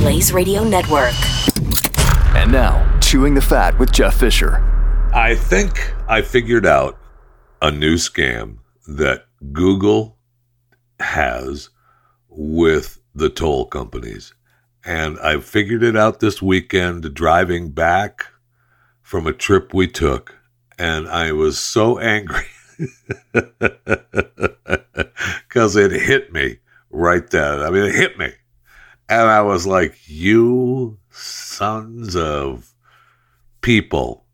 [0.00, 1.12] Blaze Radio Network.
[2.34, 4.56] And now, Chewing the Fat with Jeff Fisher.
[5.12, 6.98] I think I figured out
[7.60, 10.16] a new scam that Google
[11.00, 11.68] has
[12.30, 14.32] with the toll companies.
[14.86, 18.24] And I figured it out this weekend driving back
[19.02, 20.34] from a trip we took.
[20.78, 22.46] And I was so angry
[25.46, 26.56] because it hit me
[26.88, 27.60] right then.
[27.60, 28.32] I mean, it hit me.
[29.10, 32.72] And I was like, you sons of
[33.60, 34.24] people.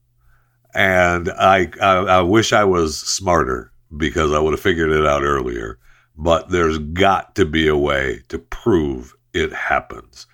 [0.74, 5.22] And I, I, I wish I was smarter because I would have figured it out
[5.22, 5.78] earlier.
[6.18, 10.26] But there's got to be a way to prove it happens.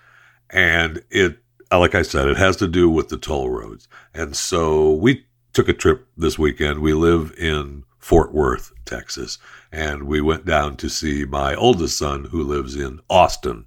[0.50, 1.38] And it,
[1.70, 3.86] like I said, it has to do with the toll roads.
[4.12, 6.80] And so we took a trip this weekend.
[6.80, 9.38] We live in Fort Worth, Texas,
[9.70, 13.66] and we went down to see my oldest son who lives in Austin,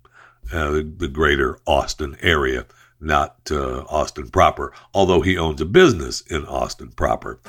[0.52, 2.66] uh, the, the, greater Austin area,
[3.00, 7.40] not uh, Austin proper, although he owns a business in Austin proper.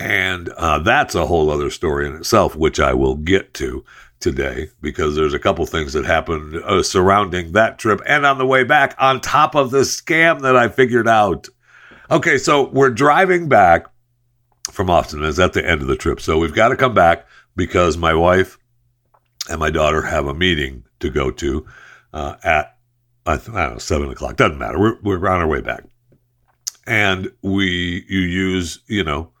[0.00, 3.84] And uh, that's a whole other story in itself, which I will get to
[4.18, 8.46] today because there's a couple things that happened uh, surrounding that trip and on the
[8.46, 11.48] way back on top of the scam that I figured out.
[12.10, 13.86] Okay, so we're driving back
[14.70, 15.24] from Austin.
[15.24, 16.20] It's at the end of the trip.
[16.20, 17.26] So we've got to come back
[17.56, 18.58] because my wife
[19.48, 21.66] and my daughter have a meeting to go to
[22.12, 22.76] uh, at
[23.24, 24.36] I, th- I, know seven o'clock.
[24.36, 24.78] Doesn't matter.
[24.78, 25.84] We're we're on our way back,
[26.86, 29.32] and we you use you know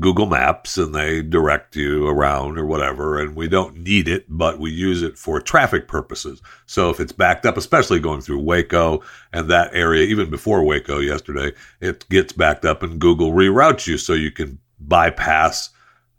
[0.00, 3.20] Google Maps and they direct you around or whatever.
[3.20, 6.42] And we don't need it, but we use it for traffic purposes.
[6.66, 9.02] So if it's backed up, especially going through Waco
[9.32, 13.96] and that area, even before Waco yesterday, it gets backed up and Google reroutes you
[13.96, 15.70] so you can bypass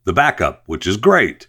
[0.06, 1.48] the backup, which is great.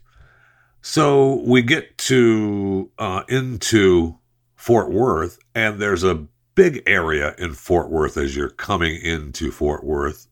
[0.88, 4.18] So we get to uh, into
[4.54, 9.82] Fort Worth, and there's a big area in Fort Worth as you're coming into Fort
[9.82, 10.28] Worth,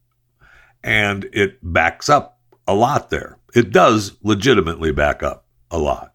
[0.85, 2.39] and it backs up
[2.69, 3.37] a lot there.
[3.53, 6.15] It does legitimately back up a lot,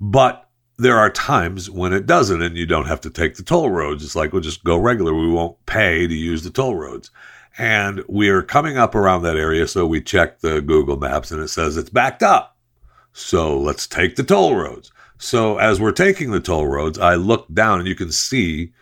[0.00, 0.48] but
[0.78, 4.04] there are times when it doesn't, and you don't have to take the toll roads.
[4.04, 5.12] It's like we'll just go regular.
[5.12, 7.10] We won't pay to use the toll roads.
[7.58, 11.42] And we are coming up around that area, so we check the Google Maps and
[11.42, 12.55] it says it's backed up.
[13.18, 14.92] So let's take the toll roads.
[15.16, 18.74] So as we're taking the toll roads, I look down and you can see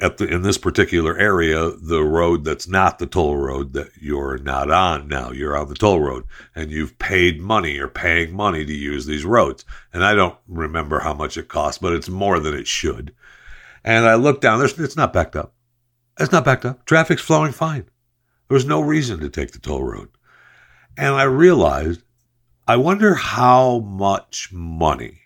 [0.00, 4.38] at the in this particular area the road that's not the toll road that you're
[4.38, 5.30] not on now.
[5.30, 7.72] You're on the toll road and you've paid money.
[7.72, 9.66] You're paying money to use these roads.
[9.92, 13.14] And I don't remember how much it costs, but it's more than it should.
[13.84, 14.58] And I look down.
[14.58, 15.52] There's it's not backed up.
[16.18, 16.86] It's not backed up.
[16.86, 17.84] Traffic's flowing fine.
[18.48, 20.08] There was no reason to take the toll road.
[20.96, 22.02] And I realized
[22.68, 25.22] I wonder how much money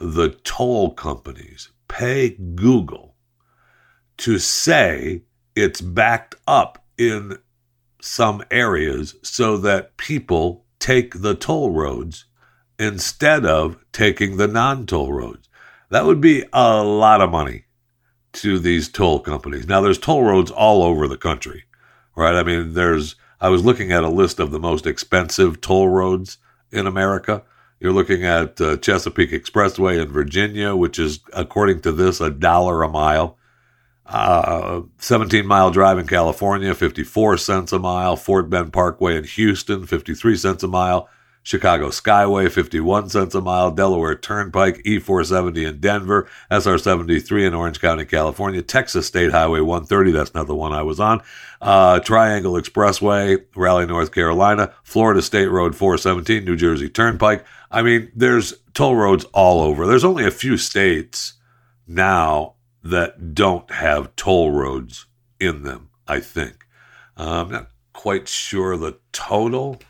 [0.00, 3.14] the toll companies pay Google
[4.16, 7.36] to say it's backed up in
[8.00, 12.24] some areas so that people take the toll roads
[12.78, 15.46] instead of taking the non toll roads.
[15.90, 17.64] That would be a lot of money
[18.32, 19.68] to these toll companies.
[19.68, 21.64] Now, there's toll roads all over the country,
[22.16, 22.34] right?
[22.34, 26.38] I mean, there's, I was looking at a list of the most expensive toll roads
[26.72, 27.42] in America.
[27.80, 32.82] You're looking at uh, Chesapeake Expressway in Virginia, which is, according to this, a dollar
[32.82, 33.36] a mile.
[34.04, 38.16] Uh, 17 mile drive in California, 54 cents a mile.
[38.16, 41.08] Fort Bend Parkway in Houston, 53 cents a mile.
[41.48, 47.80] Chicago Skyway, 51 cents a mile, Delaware Turnpike, E470 in Denver, SR 73 in Orange
[47.80, 51.22] County, California, Texas State Highway 130, that's not the one I was on,
[51.62, 57.46] uh, Triangle Expressway, Raleigh, North Carolina, Florida State Road 417, New Jersey Turnpike.
[57.70, 59.86] I mean, there's toll roads all over.
[59.86, 61.32] There's only a few states
[61.86, 65.06] now that don't have toll roads
[65.40, 66.66] in them, I think.
[67.16, 69.80] Uh, I'm not quite sure the total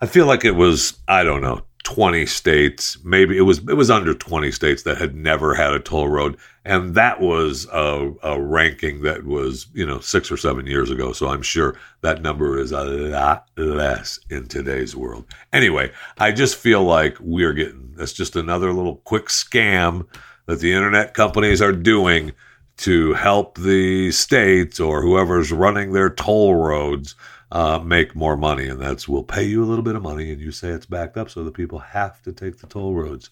[0.00, 3.90] I feel like it was, I don't know, 20 states, maybe it was it was
[3.90, 6.36] under 20 states that had never had a toll road.
[6.64, 11.12] And that was a, a, ranking that was you know six or seven years ago.
[11.12, 15.24] So i'm sure that number is a lot less in today's world.
[15.52, 20.06] Anyway i just feel like we're getting that's just another little quick scam
[20.44, 22.32] that the internet companies are doing
[22.78, 27.14] to help the states or whoever's running their toll roads
[27.50, 28.68] uh, make more money.
[28.68, 31.16] And that's we'll pay you a little bit of money and you say it's backed
[31.16, 33.30] up so the people have to take the toll roads.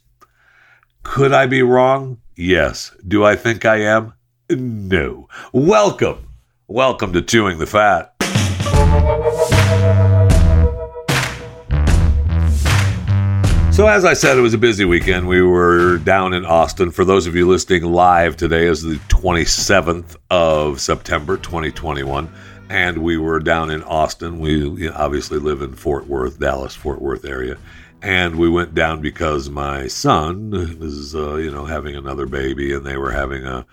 [1.03, 2.19] Could I be wrong?
[2.35, 2.95] Yes.
[3.07, 4.15] Do I think I am?
[4.51, 5.29] No.
[5.53, 6.29] Welcome.
[6.67, 8.13] Welcome to Chewing the Fat.
[13.73, 15.29] So, as I said, it was a busy weekend.
[15.29, 16.91] We were down in Austin.
[16.91, 22.33] For those of you listening live, today is the 27th of September, 2021.
[22.69, 24.41] And we were down in Austin.
[24.41, 27.59] We obviously live in Fort Worth, Dallas, Fort Worth area.
[28.03, 32.85] And we went down because my son was, uh, you know, having another baby, and
[32.85, 33.65] they were having a,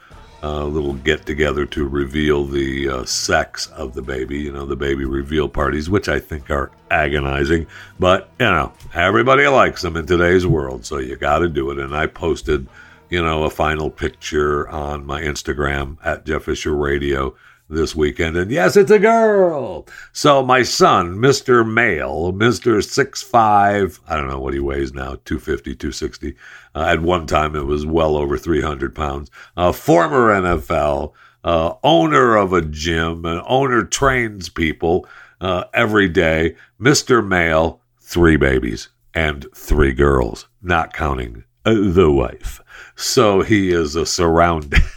[0.42, 4.76] a little get together to reveal the uh, sex of the baby, you know, the
[4.76, 7.68] baby reveal parties, which I think are agonizing.
[8.00, 11.80] But, you know, everybody likes them in today's world, so you got to do it.
[11.80, 12.68] And I posted,
[13.10, 17.36] you know, a final picture on my Instagram at Jeff Fisher Radio
[17.74, 18.38] this weekend.
[18.38, 19.88] And yes, it's a girl.
[20.12, 21.70] So my son, Mr.
[21.70, 22.84] Male, Mr.
[22.84, 26.36] Six Five, I don't know what he weighs now, 250, 260.
[26.76, 29.30] Uh, at one time, it was well over 300 pounds.
[29.58, 35.08] Uh, former NFL, uh, owner of a gym, an owner trains people
[35.42, 36.56] uh, every day.
[36.80, 37.26] Mr.
[37.26, 42.62] Male, three babies and three girls, not counting uh, the wife.
[42.96, 44.82] So he is a surrounding.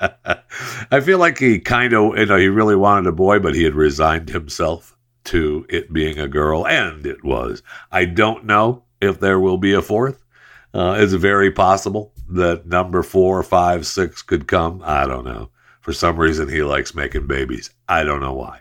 [0.00, 3.64] I feel like he kind of, you know, he really wanted a boy, but he
[3.64, 7.62] had resigned himself to it being a girl, and it was.
[7.90, 10.22] I don't know if there will be a fourth.
[10.72, 14.82] Uh, it's very possible that number four, five, six could come.
[14.84, 15.50] I don't know.
[15.80, 17.70] For some reason, he likes making babies.
[17.88, 18.60] I don't know why.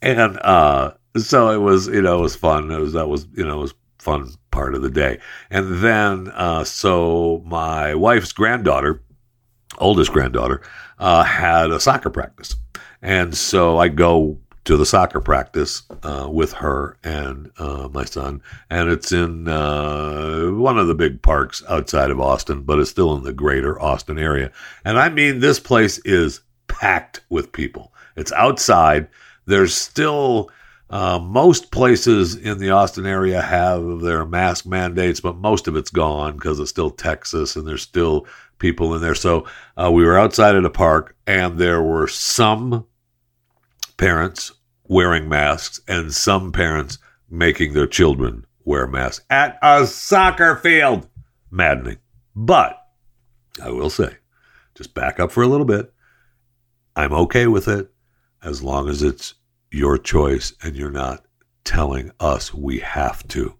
[0.00, 2.70] And uh, so it was, you know, it was fun.
[2.70, 5.18] It was that was, you know, it was fun part of the day.
[5.50, 9.02] And then, uh, so my wife's granddaughter,
[9.80, 10.62] oldest granddaughter,
[10.98, 12.56] uh, had a soccer practice.
[13.02, 18.42] And so I go to the soccer practice uh, with her and uh, my son.
[18.68, 23.16] And it's in uh, one of the big parks outside of Austin, but it's still
[23.16, 24.52] in the greater Austin area.
[24.84, 27.92] And I mean, this place is packed with people.
[28.16, 29.08] It's outside.
[29.46, 30.50] There's still.
[30.92, 35.92] Uh, most places in the Austin area have their mask mandates, but most of it's
[35.92, 38.26] gone because it's still Texas and there's still
[38.60, 39.16] people in there.
[39.16, 39.46] So
[39.76, 42.86] uh, we were outside at a park, and there were some
[43.96, 44.52] parents
[44.84, 46.98] wearing masks and some parents
[47.28, 51.08] making their children wear masks at a soccer field.
[51.50, 51.98] Maddening.
[52.36, 52.80] But
[53.60, 54.16] I will say,
[54.74, 55.92] just back up for a little bit.
[56.94, 57.90] I'm okay with it
[58.42, 59.34] as long as it's
[59.70, 61.24] your choice and you're not
[61.64, 63.54] telling us we have to.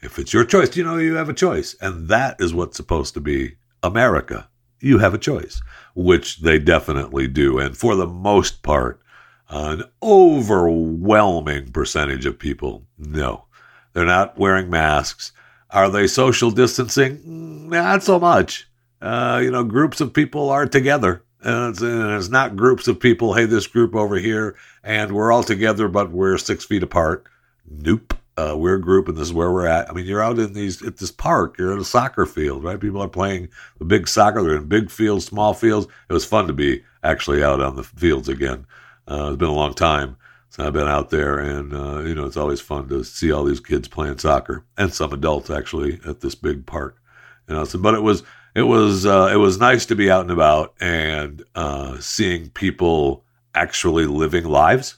[0.00, 1.74] If it's your choice, you know you have a choice.
[1.80, 4.48] And that is what's supposed to be America.
[4.80, 5.62] You have a choice,
[5.94, 7.58] which they definitely do.
[7.58, 9.00] And for the most part,
[9.48, 13.44] an overwhelming percentage of people, no,
[13.92, 15.32] they're not wearing masks.
[15.70, 17.68] Are they social distancing?
[17.68, 18.68] Not so much.
[19.00, 21.24] Uh, you know, groups of people are together.
[21.42, 25.32] And it's, and it's, not groups of people, hey, this group over here, and we're
[25.32, 27.24] all together, but we're six feet apart.
[27.68, 29.90] Nope uh, we're a group and this is where we're at.
[29.90, 32.80] I mean, you're out in these at this park, you're in a soccer field, right?
[32.80, 33.48] People are playing
[33.78, 34.42] the big soccer.
[34.42, 35.86] They're in big fields, small fields.
[36.08, 38.66] It was fun to be actually out on the fields again.
[39.10, 40.16] Uh, it's been a long time
[40.48, 43.44] since I've been out there, and uh, you know, it's always fun to see all
[43.44, 46.96] these kids playing soccer and some adults actually at this big park.
[47.48, 48.22] You know, so, but it was
[48.54, 53.24] it was uh, it was nice to be out and about and uh, seeing people
[53.54, 54.96] actually living lives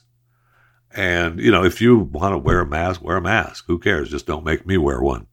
[0.95, 3.65] and, you know, if you want to wear a mask, wear a mask.
[3.67, 4.09] Who cares?
[4.09, 5.27] Just don't make me wear one.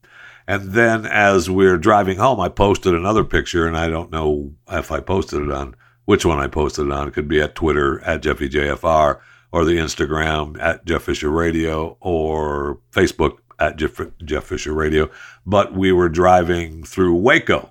[0.46, 4.90] And then as we're driving home, I posted another picture, and I don't know if
[4.90, 7.06] I posted it on which one I posted it on.
[7.06, 9.20] It could be at Twitter at JeffyJFR
[9.52, 15.08] or the Instagram at Jeff Fisher Radio or Facebook at Jeff, Jeff Fisher Radio.
[15.46, 17.70] But we were driving through Waco,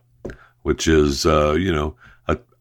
[0.62, 1.96] which is, uh, you know,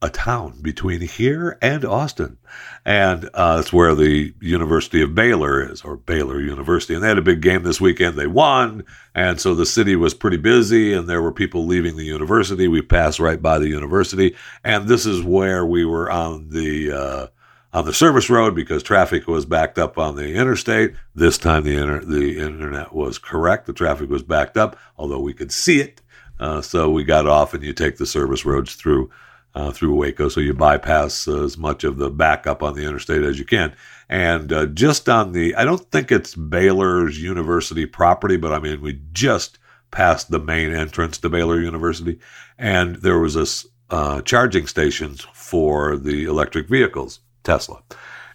[0.01, 2.37] a, town between here and Austin.
[2.85, 6.93] And uh, that's where the University of Baylor is, or Baylor University.
[6.93, 8.17] And they had a big game this weekend.
[8.17, 8.83] They won.
[9.15, 12.67] And so the city was pretty busy, and there were people leaving the university.
[12.67, 14.35] We passed right by the university.
[14.63, 16.91] And this is where we were on the.
[16.91, 17.27] Uh,
[17.73, 20.93] on the service road because traffic was backed up on the interstate.
[21.15, 23.65] This time the inter- the internet was correct.
[23.65, 26.01] The traffic was backed up, although we could see it.
[26.39, 29.09] Uh, so we got off, and you take the service roads through
[29.53, 33.23] uh, through Waco, so you bypass uh, as much of the backup on the interstate
[33.23, 33.73] as you can.
[34.07, 38.81] And uh, just on the, I don't think it's Baylor's university property, but I mean,
[38.81, 39.57] we just
[39.91, 42.19] passed the main entrance to Baylor University,
[42.57, 47.83] and there was this uh, charging stations for the electric vehicles, Tesla,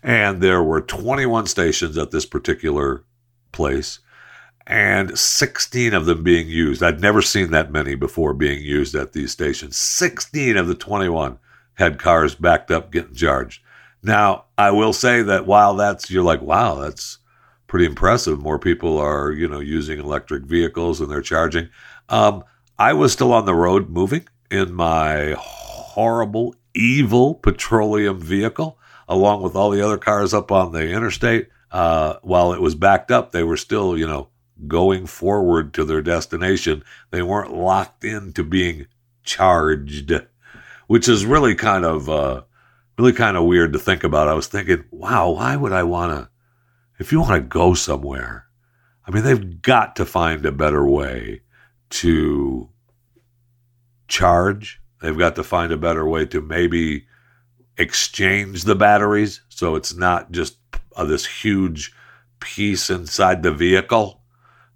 [0.03, 3.05] and there were 21 stations at this particular
[3.53, 4.01] place,
[4.67, 6.83] and 16 of them being used.
[6.83, 9.77] I'd never seen that many before being used at these stations.
[9.77, 11.39] 16 of the 21
[11.75, 13.63] had cars backed up getting charged.
[14.03, 17.19] Now, I will say that while that's, you're like, wow, that's
[17.67, 18.41] pretty impressive.
[18.41, 21.69] More people are, you know, using electric vehicles and they're charging.
[22.09, 22.45] Um,
[22.79, 29.55] I was still on the road moving in my horrible, evil petroleum vehicle, along with
[29.55, 31.49] all the other cars up on the interstate.
[31.71, 34.29] Uh, while it was backed up, they were still, you know,
[34.67, 36.83] going forward to their destination.
[37.11, 38.87] They weren't locked into being
[39.23, 40.13] charged,
[40.87, 42.43] which is really kind of, uh,
[42.99, 44.29] really kind of weird to think about.
[44.29, 46.31] I was thinking, wow, why would I want to?
[46.99, 48.47] if you want to go somewhere,
[49.07, 51.43] I mean, they've got to find a better way
[51.91, 52.69] to
[54.09, 54.81] charge.
[55.01, 57.07] They've got to find a better way to maybe
[57.79, 60.57] exchange the batteries so it's not just
[60.97, 61.93] uh, this huge
[62.41, 64.23] piece inside the vehicle.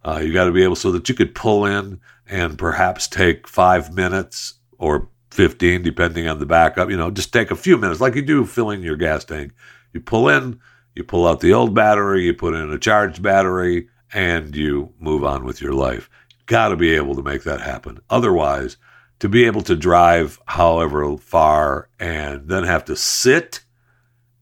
[0.05, 3.47] Uh, you got to be able so that you could pull in and perhaps take
[3.47, 6.91] five minutes or 15, depending on the backup.
[6.91, 9.53] You know, just take a few minutes, like you do filling your gas tank.
[9.93, 10.61] You pull in,
[10.95, 15.25] you pull out the old battery, you put in a charged battery, and you move
[15.25, 16.09] on with your life.
[16.47, 18.01] Got to be able to make that happen.
[18.09, 18.77] Otherwise,
[19.21, 23.61] to be able to drive however far and then have to sit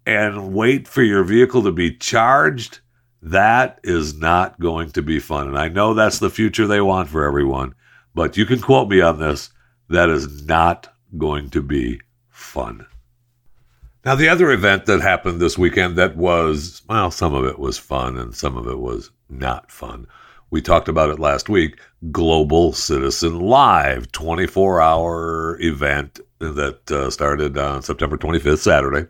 [0.06, 2.80] and wait for your vehicle to be charged,
[3.22, 5.48] that is not going to be fun.
[5.48, 7.74] And I know that's the future they want for everyone,
[8.14, 9.50] but you can quote me on this.
[9.88, 12.86] That is not going to be fun.
[14.04, 17.78] Now, the other event that happened this weekend that was, well, some of it was
[17.78, 20.06] fun and some of it was not fun.
[20.50, 21.78] We talked about it last week
[22.10, 29.08] Global Citizen Live, 24 hour event that uh, started on September 25th, Saturday.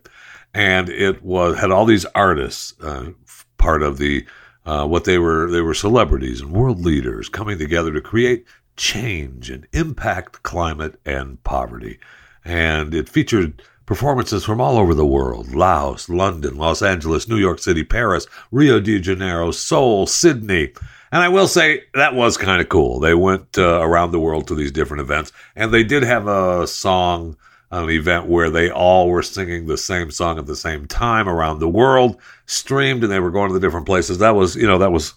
[0.55, 3.11] And it was had all these artists, uh,
[3.59, 4.25] part of the
[4.65, 8.47] uh, what they were they were celebrities and world leaders coming together to create
[8.77, 11.99] change and impact climate and poverty.
[12.45, 17.59] And it featured Performances from all over the world Lagos, London, Los Angeles, New York
[17.59, 20.75] City, Paris, Rio de Janeiro, Seoul, Sydney.
[21.11, 23.00] And I will say that was kind of cool.
[23.00, 26.67] They went uh, around the world to these different events, and they did have a
[26.67, 27.38] song,
[27.71, 31.59] an event where they all were singing the same song at the same time around
[31.59, 34.19] the world, streamed, and they were going to the different places.
[34.19, 35.15] That was, you know, that was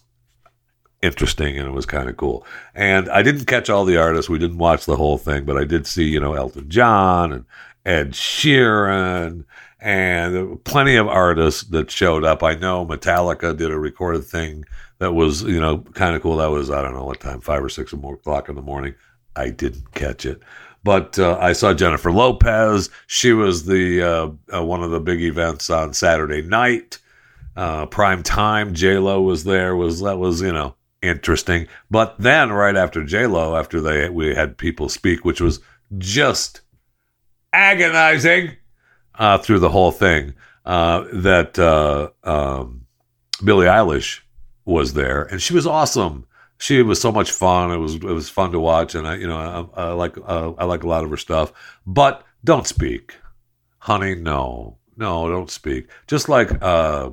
[1.01, 2.46] interesting and it was kind of cool.
[2.75, 4.29] And I didn't catch all the artists.
[4.29, 7.46] We didn't watch the whole thing, but I did see, you know, Elton John and
[7.86, 9.46] Ed Sheeran,
[9.79, 12.43] and plenty of artists that showed up.
[12.43, 14.65] I know Metallica did a recorded thing
[15.00, 16.38] that was, you know, kind of cool.
[16.38, 18.93] That was, I don't know what time, five or six o'clock in the morning.
[19.36, 20.41] I didn't catch it.
[20.83, 22.89] But uh, I saw Jennifer Lopez.
[23.07, 26.97] She was the uh, uh, one of the big events on Saturday night.
[27.55, 29.75] Uh, prime time, J Lo was there.
[29.75, 31.67] Was that was you know interesting.
[31.91, 35.59] But then right after J Lo, after they we had people speak, which was
[35.97, 36.61] just
[37.53, 38.55] agonizing
[39.15, 40.33] uh, through the whole thing
[40.65, 41.59] that
[42.23, 42.85] um,
[43.43, 44.21] Billie Eilish
[44.65, 46.25] was there, and she was awesome.
[46.61, 47.71] She was so much fun.
[47.71, 50.51] It was it was fun to watch, and I you know I, I like uh,
[50.59, 51.51] I like a lot of her stuff.
[51.87, 53.15] But don't speak,
[53.79, 54.13] honey.
[54.13, 55.89] No, no, don't speak.
[56.05, 57.09] Just like uh,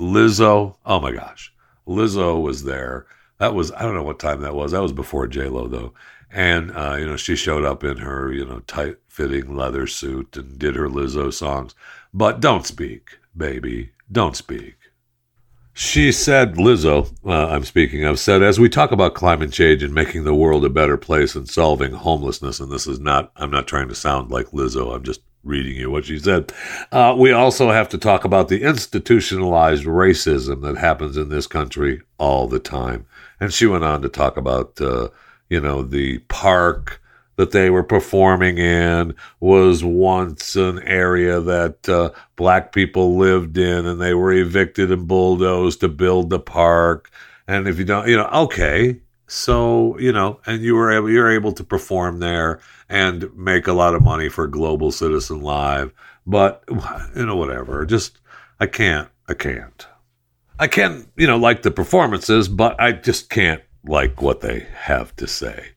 [0.00, 0.76] Lizzo.
[0.86, 1.52] Oh my gosh,
[1.86, 3.04] Lizzo was there.
[3.36, 4.72] That was I don't know what time that was.
[4.72, 5.92] That was before J Lo though,
[6.30, 10.34] and uh, you know she showed up in her you know tight fitting leather suit
[10.34, 11.74] and did her Lizzo songs.
[12.14, 14.77] But don't speak, baby, don't speak.
[15.78, 19.94] She said, Lizzo, uh, I'm speaking of, said, as we talk about climate change and
[19.94, 23.68] making the world a better place and solving homelessness, and this is not, I'm not
[23.68, 26.52] trying to sound like Lizzo, I'm just reading you what she said.
[26.90, 32.02] Uh, we also have to talk about the institutionalized racism that happens in this country
[32.18, 33.06] all the time.
[33.38, 35.10] And she went on to talk about, uh,
[35.48, 37.00] you know, the park
[37.38, 43.86] that they were performing in was once an area that uh, black people lived in
[43.86, 47.08] and they were evicted and bulldozed to build the park.
[47.46, 51.30] And if you don't, you know, okay, so you know, and you were able, you're
[51.30, 55.92] able to perform there and make a lot of money for Global Citizen Live,
[56.26, 56.64] but
[57.14, 57.86] you know, whatever.
[57.86, 58.18] Just
[58.58, 59.86] I can't, I can't,
[60.58, 65.14] I can, you know, like the performances, but I just can't like what they have
[65.16, 65.68] to say.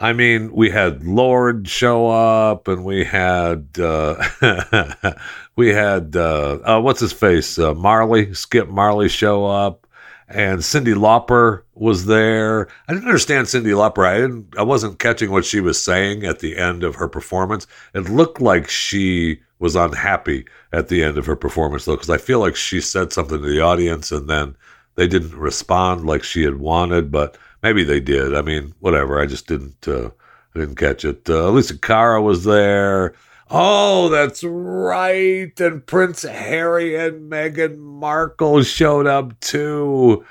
[0.00, 4.16] I mean, we had Lorde show up, and we had uh,
[5.56, 9.86] we had uh, uh, what's his face uh, Marley Skip Marley show up,
[10.26, 12.68] and Cyndi Lauper was there.
[12.88, 14.06] I didn't understand Cyndi Lauper.
[14.06, 14.56] I didn't.
[14.56, 17.66] I wasn't catching what she was saying at the end of her performance.
[17.94, 22.16] It looked like she was unhappy at the end of her performance, though, because I
[22.16, 24.56] feel like she said something to the audience and then
[24.94, 27.10] they didn't respond like she had wanted.
[27.10, 28.34] But maybe they did.
[28.34, 29.20] I mean, whatever.
[29.20, 29.86] I just didn't.
[29.86, 30.10] Uh,
[30.54, 31.28] I didn't catch it.
[31.28, 33.14] Uh, Lisa Cara was there.
[33.50, 35.58] Oh, that's right.
[35.58, 40.24] And Prince Harry and Meghan Markle showed up too.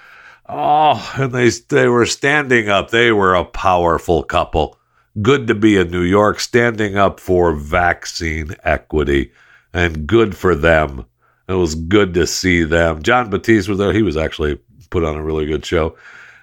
[0.48, 2.90] Oh, and they they were standing up.
[2.90, 4.78] They were a powerful couple.
[5.22, 9.32] Good to be in New York, standing up for vaccine equity,
[9.74, 11.06] and good for them.
[11.50, 13.02] It was good to see them.
[13.04, 13.92] Jon Batiste was there.
[13.92, 14.60] He was actually
[14.90, 15.98] put on a really good show.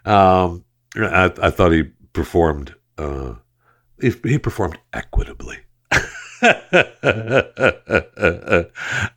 [0.05, 0.65] Um,
[0.97, 2.75] I, I thought he performed.
[2.99, 3.35] Uh,
[4.01, 5.59] he, he performed equitably.
[6.43, 6.53] I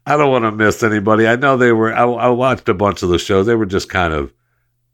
[0.06, 1.28] don't want to miss anybody.
[1.28, 1.94] I know they were.
[1.94, 3.46] I, I, watched a bunch of the shows.
[3.46, 4.32] They were just kind of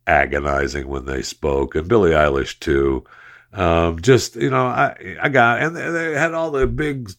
[0.07, 3.03] agonizing when they spoke, and Billie Eilish too.
[3.53, 7.11] Um, just you know, I I got and they had all the big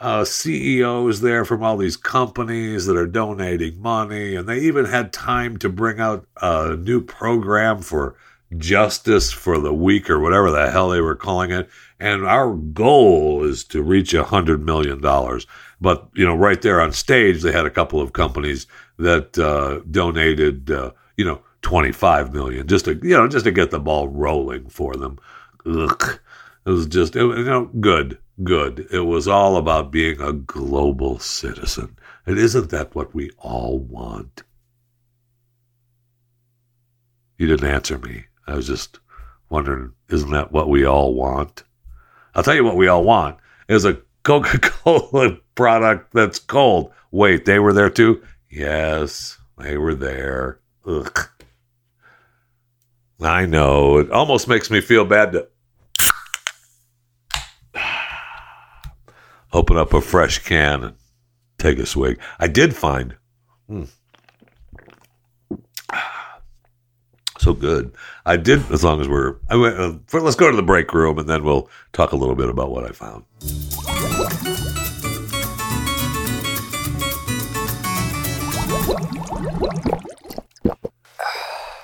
[0.00, 5.12] uh, CEOs there from all these companies that are donating money, and they even had
[5.12, 8.16] time to bring out a new program for
[8.56, 11.68] justice for the weak or whatever the hell they were calling it.
[11.98, 15.46] And our goal is to reach a hundred million dollars.
[15.80, 18.66] But you know, right there on stage, they had a couple of companies
[18.98, 23.50] that uh, donated, uh, you know, twenty five million just to you know just to
[23.50, 25.18] get the ball rolling for them.
[25.66, 26.20] Ugh.
[26.66, 28.86] It was just it, you know good, good.
[28.92, 31.96] It was all about being a global citizen.
[32.26, 34.42] And isn't that what we all want?
[37.38, 38.26] You didn't answer me.
[38.46, 38.98] I was just
[39.48, 41.64] wondering, isn't that what we all want?
[42.34, 46.92] I'll tell you what we all want is a Coca Cola product that's cold.
[47.10, 48.22] Wait, they were there too?
[48.48, 50.60] Yes, they were there.
[50.86, 51.28] Ugh.
[53.20, 53.98] I know.
[53.98, 55.48] It almost makes me feel bad to
[59.52, 60.96] open up a fresh can and
[61.58, 62.18] take a swig.
[62.38, 63.16] I did find.
[63.68, 63.84] Hmm,
[67.40, 67.92] so good.
[68.26, 69.36] I did, as long as we're.
[69.48, 72.16] I went, uh, for, let's go to the break room and then we'll talk a
[72.16, 73.24] little bit about what I found.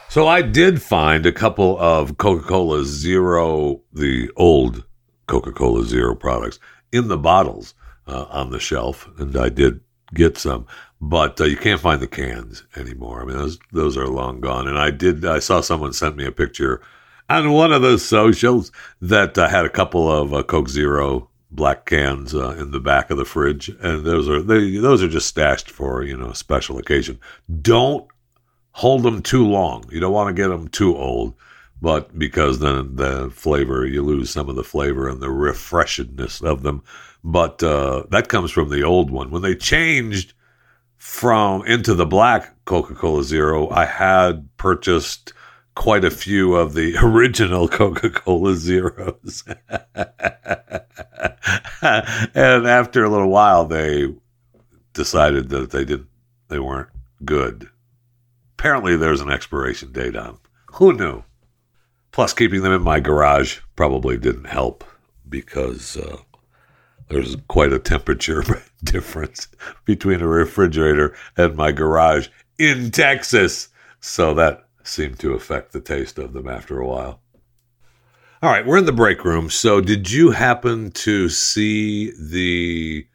[0.09, 4.85] So I did find a couple of Coca Cola Zero, the old
[5.27, 6.59] Coca Cola Zero products
[6.91, 7.75] in the bottles
[8.07, 9.81] uh, on the shelf, and I did
[10.15, 10.67] get some
[11.01, 13.23] but uh, you can't find the cans anymore.
[13.23, 14.67] I mean, those those are long gone.
[14.67, 15.25] And I did.
[15.25, 16.81] I saw someone sent me a picture
[17.29, 21.87] on one of those socials that uh, had a couple of uh, Coke Zero black
[21.87, 25.29] cans uh, in the back of the fridge, and those are they, those are just
[25.29, 27.21] stashed for you know a special occasion.
[27.63, 28.07] Don't
[28.73, 29.85] hold them too long.
[29.91, 31.35] You don't want to get them too old.
[31.81, 36.63] But because then the flavor, you lose some of the flavor and the refreshedness of
[36.63, 36.83] them.
[37.23, 39.31] But uh, that comes from the old one.
[39.31, 40.33] When they changed
[40.97, 45.33] from Into the Black Coca Cola Zero, I had purchased
[45.75, 49.45] quite a few of the original Coca Cola Zeros.
[51.83, 54.13] and after a little while, they
[54.93, 56.09] decided that they didn't,
[56.49, 56.91] they weren't
[57.25, 57.69] good.
[58.59, 60.39] Apparently, there's an expiration date on.
[60.75, 61.23] Who knew?
[62.11, 64.83] Plus, keeping them in my garage probably didn't help
[65.29, 66.17] because uh,
[67.09, 68.45] there's quite a temperature
[68.85, 69.49] difference
[69.85, 73.69] between a refrigerator and my garage in Texas.
[74.01, 77.21] So that seemed to affect the taste of them after a while.
[78.43, 79.49] All right, we're in the break room.
[79.49, 83.07] So, did you happen to see the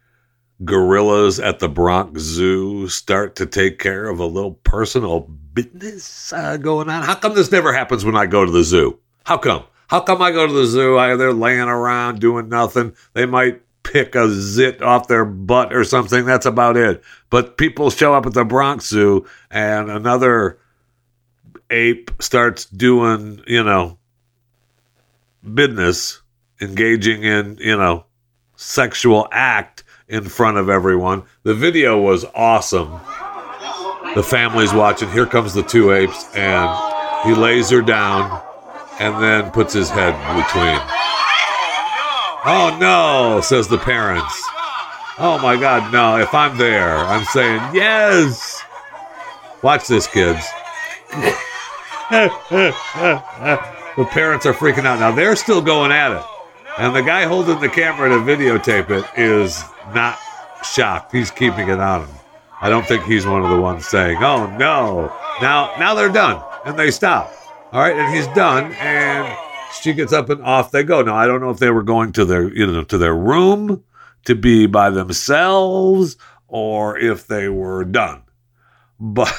[0.64, 6.56] gorillas at the Bronx Zoo start to take care of a little personal business uh,
[6.56, 7.04] going on?
[7.04, 8.98] How come this never happens when I go to the zoo?
[9.24, 9.64] How come?
[9.86, 10.98] How come I go to the zoo?
[10.98, 12.94] I, they're laying around doing nothing.
[13.12, 16.24] They might pick a zit off their butt or something.
[16.24, 17.02] That's about it.
[17.30, 20.58] But people show up at the Bronx Zoo and another
[21.70, 23.98] ape starts doing, you know,
[25.54, 26.20] business,
[26.60, 28.04] engaging in, you know,
[28.56, 31.24] sexual act in front of everyone.
[31.42, 32.92] The video was awesome.
[34.14, 35.10] The family's watching.
[35.10, 36.68] Here comes the two apes, and
[37.24, 38.42] he lays her down
[39.00, 41.11] and then puts his head between.
[42.44, 44.42] Oh no, says the parents.
[45.18, 46.16] Oh my God, no.
[46.16, 48.62] If I'm there, I'm saying, yes.
[49.62, 50.44] Watch this, kids.
[52.10, 52.74] the
[54.10, 54.98] parents are freaking out.
[54.98, 56.24] Now they're still going at it.
[56.78, 59.62] And the guy holding the camera to videotape it is
[59.94, 60.18] not
[60.64, 61.12] shocked.
[61.12, 62.14] He's keeping it on him.
[62.60, 66.42] I don't think he's one of the ones saying, "Oh no." Now now they're done.
[66.64, 67.32] and they stop.
[67.72, 69.36] All right, and he's done, and
[69.80, 71.02] she gets up and off they go.
[71.02, 73.84] Now I don't know if they were going to their you know to their room
[74.24, 76.16] to be by themselves
[76.48, 78.22] or if they were done,
[79.00, 79.32] but.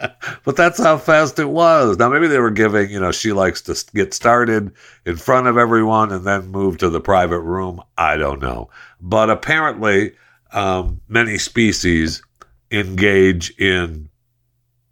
[0.44, 1.98] but that's how fast it was.
[1.98, 4.72] Now, maybe they were giving, you know, she likes to get started
[5.04, 7.82] in front of everyone and then move to the private room.
[7.96, 8.70] I don't know.
[9.00, 10.12] But apparently,
[10.52, 12.22] um, many species
[12.70, 14.08] engage in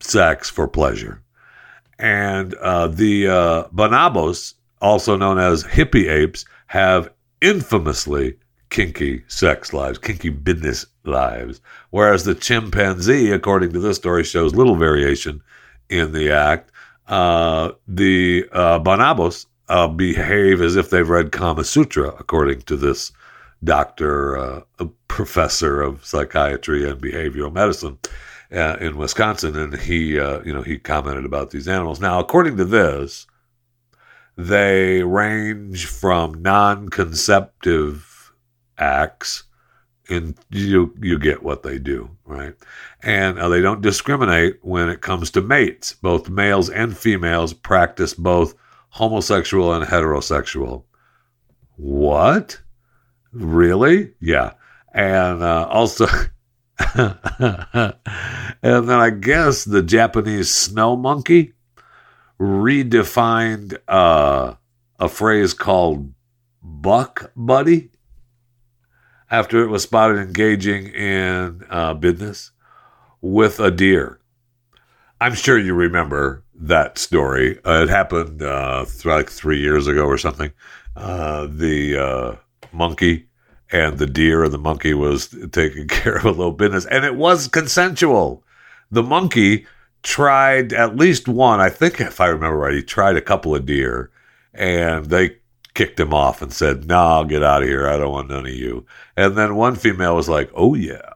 [0.00, 1.22] sex for pleasure.
[1.98, 8.36] And uh, the uh, bonobos, also known as hippie apes, have infamously
[8.70, 11.60] kinky sex lives, kinky business lives.
[11.90, 15.42] Whereas the chimpanzee, according to this story, shows little variation
[15.88, 16.72] in the act.
[17.06, 23.12] Uh, the uh, bonobos uh, behave as if they've read Kama Sutra, according to this
[23.64, 27.98] doctor, uh, a professor of psychiatry and behavioral medicine
[28.52, 32.00] uh, in Wisconsin, and he, uh, you know, he commented about these animals.
[32.00, 33.26] Now, according to this,
[34.36, 38.32] they range from non-conceptive
[38.78, 39.44] acts
[40.08, 42.54] and you you get what they do, right?
[43.02, 45.94] And uh, they don't discriminate when it comes to mates.
[45.94, 48.54] Both males and females practice both
[48.90, 50.84] homosexual and heterosexual.
[51.76, 52.60] What?
[53.32, 54.14] Really?
[54.20, 54.52] Yeah.
[54.94, 56.06] And uh, also,
[56.94, 57.94] and
[58.62, 61.54] then I guess the Japanese snow monkey
[62.38, 64.54] redefined uh,
[64.98, 66.12] a phrase called
[66.62, 67.90] buck buddy
[69.30, 72.52] after it was spotted engaging in uh, business
[73.20, 74.20] with a deer.
[75.20, 77.58] I'm sure you remember that story.
[77.64, 80.52] Uh, it happened uh, th- like three years ago or something.
[80.94, 82.36] Uh, the uh,
[82.72, 83.25] monkey
[83.72, 87.16] and the deer, and the monkey was taking care of a little business, and it
[87.16, 88.44] was consensual.
[88.90, 89.66] The monkey
[90.02, 93.66] tried at least one, I think, if I remember right, he tried a couple of
[93.66, 94.10] deer,
[94.54, 95.36] and they
[95.74, 97.86] kicked him off and said, "No, nah, get out of here.
[97.88, 101.10] I don't want none of you." And then one female was like, "Oh yeah,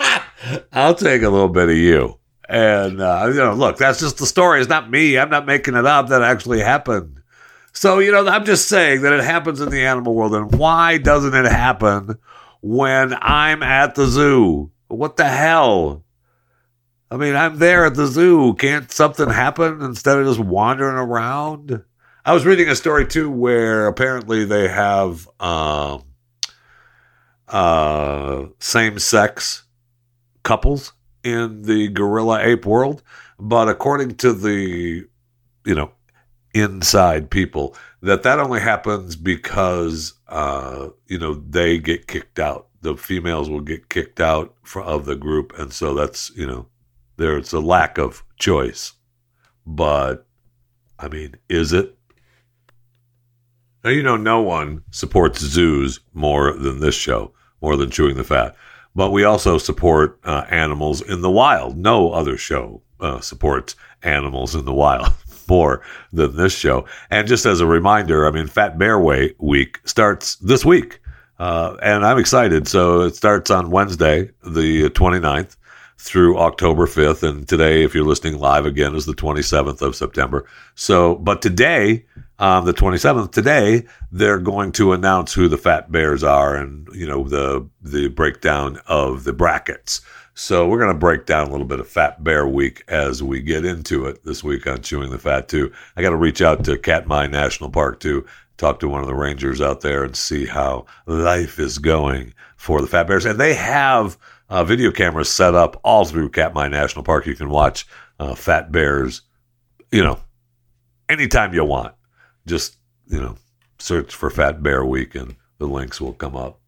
[0.72, 4.26] I'll take a little bit of you." And uh, you know, look, that's just the
[4.26, 4.60] story.
[4.60, 5.16] It's not me.
[5.16, 6.08] I'm not making it up.
[6.08, 7.21] That actually happened.
[7.72, 10.34] So you know, I'm just saying that it happens in the animal world.
[10.34, 12.18] And why doesn't it happen
[12.60, 14.70] when I'm at the zoo?
[14.88, 16.04] What the hell?
[17.10, 18.54] I mean, I'm there at the zoo.
[18.54, 21.82] Can't something happen instead of just wandering around?
[22.24, 26.04] I was reading a story too where apparently they have um,
[27.48, 29.64] uh, same sex
[30.42, 30.92] couples
[31.24, 33.02] in the gorilla ape world,
[33.38, 35.04] but according to the
[35.64, 35.92] you know
[36.54, 42.68] inside people, that that only happens because uh, you know they get kicked out.
[42.82, 46.66] The females will get kicked out of the group, and so that's you know
[47.16, 48.92] there's a lack of choice.
[49.66, 50.26] But
[50.98, 51.96] I mean, is it?
[53.84, 58.24] Now, you know, no one supports zoos more than this show, more than Chewing the
[58.24, 58.54] Fat.
[58.94, 61.76] But we also support uh, animals in the wild.
[61.76, 65.12] No other show uh, supports animals in the wild
[65.52, 66.86] more than this show.
[67.10, 70.98] And just as a reminder, I mean, Fat Bear Way Week starts this week.
[71.38, 72.68] Uh, and I'm excited.
[72.68, 75.56] So it starts on Wednesday, the 29th
[75.98, 77.22] through October 5th.
[77.22, 80.46] And today, if you're listening live again, is the 27th of September.
[80.74, 82.06] So, but today,
[82.38, 87.06] um, the 27th, today, they're going to announce who the Fat Bears are and, you
[87.06, 90.00] know, the, the breakdown of the brackets.
[90.34, 93.42] So we're going to break down a little bit of Fat Bear Week as we
[93.42, 95.70] get into it this week on Chewing the Fat too.
[95.94, 98.24] I got to reach out to Katmai National Park too,
[98.56, 102.80] talk to one of the rangers out there and see how life is going for
[102.80, 103.26] the Fat Bears.
[103.26, 104.16] And they have
[104.48, 107.26] uh, video cameras set up all through Katmai National Park.
[107.26, 107.86] You can watch
[108.18, 109.22] uh, fat bears,
[109.90, 110.18] you know,
[111.08, 111.94] anytime you want.
[112.46, 113.36] Just, you know,
[113.78, 116.61] search for Fat Bear Week and the links will come up.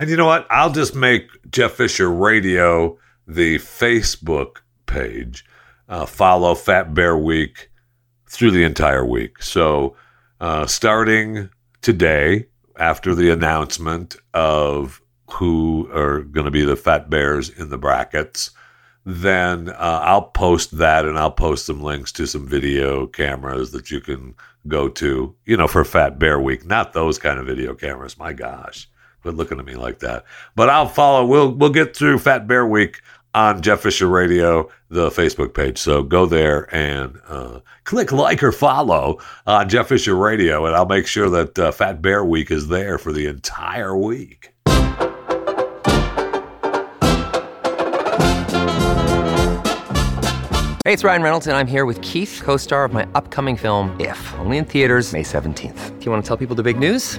[0.00, 0.46] And you know what?
[0.48, 5.44] I'll just make Jeff Fisher Radio the Facebook page.
[5.90, 7.70] Uh, follow Fat Bear Week
[8.26, 9.42] through the entire week.
[9.42, 9.94] So,
[10.40, 11.50] uh, starting
[11.82, 12.46] today,
[12.78, 18.52] after the announcement of who are going to be the fat bears in the brackets,
[19.04, 23.90] then uh, I'll post that and I'll post some links to some video cameras that
[23.90, 24.34] you can
[24.66, 26.64] go to, you know, for Fat Bear Week.
[26.64, 28.16] Not those kind of video cameras.
[28.16, 28.88] My gosh,
[29.22, 30.24] quit looking at me like that.
[30.54, 31.26] But I'll follow.
[31.26, 33.00] We'll we'll get through Fat Bear Week
[33.34, 35.78] on Jeff Fisher Radio, the Facebook page.
[35.78, 40.86] So go there and uh, click like or follow on Jeff Fisher Radio, and I'll
[40.86, 44.52] make sure that uh, Fat Bear Week is there for the entire week.
[50.84, 53.94] Hey, it's Ryan Reynolds, and I'm here with Keith, co star of my upcoming film,
[54.00, 55.98] If, only in theaters, May 17th.
[55.98, 57.18] Do you want to tell people the big news?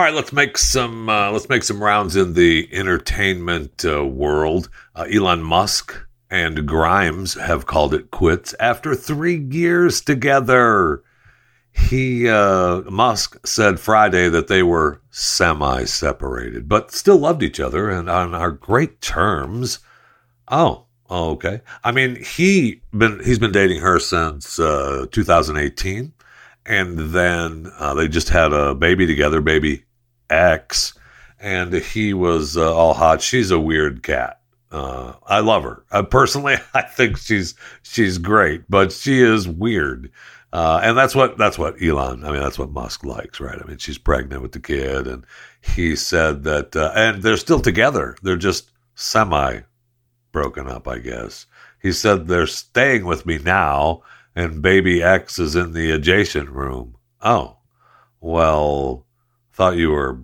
[0.00, 4.70] All right, let's make some uh, let's make some rounds in the entertainment uh, world.
[4.96, 5.94] Uh, Elon Musk
[6.30, 11.02] and Grimes have called it quits after three years together.
[11.70, 18.08] He uh, Musk said Friday that they were semi-separated, but still loved each other and
[18.08, 19.80] on our great terms.
[20.48, 21.60] Oh, oh, okay.
[21.84, 26.14] I mean, he been he's been dating her since uh, 2018
[26.64, 29.84] and then uh, they just had a baby together, baby
[30.30, 30.94] X,
[31.38, 33.22] and he was uh, all hot.
[33.22, 34.40] She's a weird cat.
[34.70, 36.56] Uh, I love her uh, personally.
[36.74, 40.10] I think she's she's great, but she is weird,
[40.52, 42.24] uh, and that's what that's what Elon.
[42.24, 43.60] I mean, that's what Musk likes, right?
[43.60, 45.24] I mean, she's pregnant with the kid, and
[45.60, 48.16] he said that, uh, and they're still together.
[48.22, 49.60] They're just semi
[50.32, 51.46] broken up, I guess.
[51.82, 54.02] He said they're staying with me now
[54.34, 56.96] and baby X is in the adjacent room.
[57.20, 57.56] Oh,
[58.20, 59.06] well,
[59.60, 60.18] thought you were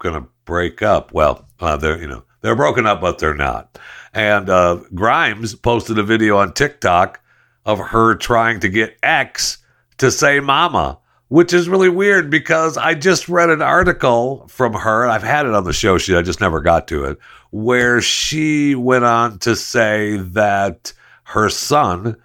[0.00, 1.12] going to break up.
[1.12, 3.78] Well, uh, they're, you know, they're broken up, but they're not.
[4.14, 7.20] And uh, Grimes posted a video on TikTok
[7.66, 9.58] of her trying to get X
[9.98, 15.06] to say mama, which is really weird because I just read an article from her.
[15.06, 17.18] I've had it on the show sheet, I just never got to it,
[17.50, 22.16] where she went on to say that her son,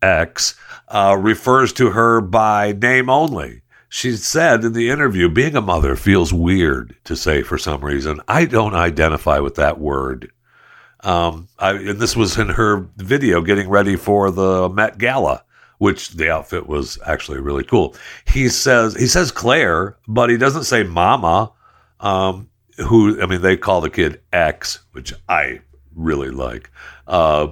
[0.00, 0.54] X,
[0.88, 3.61] uh, refers to her by name only.
[3.94, 8.22] She said in the interview, being a mother feels weird to say for some reason.
[8.26, 10.32] I don't identify with that word.
[11.00, 15.44] Um, I, and this was in her video getting ready for the Met Gala,
[15.76, 17.94] which the outfit was actually really cool.
[18.24, 21.52] He says he says Claire, but he doesn't say Mama.
[22.00, 25.60] Um, who I mean, they call the kid X, which I
[25.94, 26.70] really like.
[27.06, 27.48] Uh,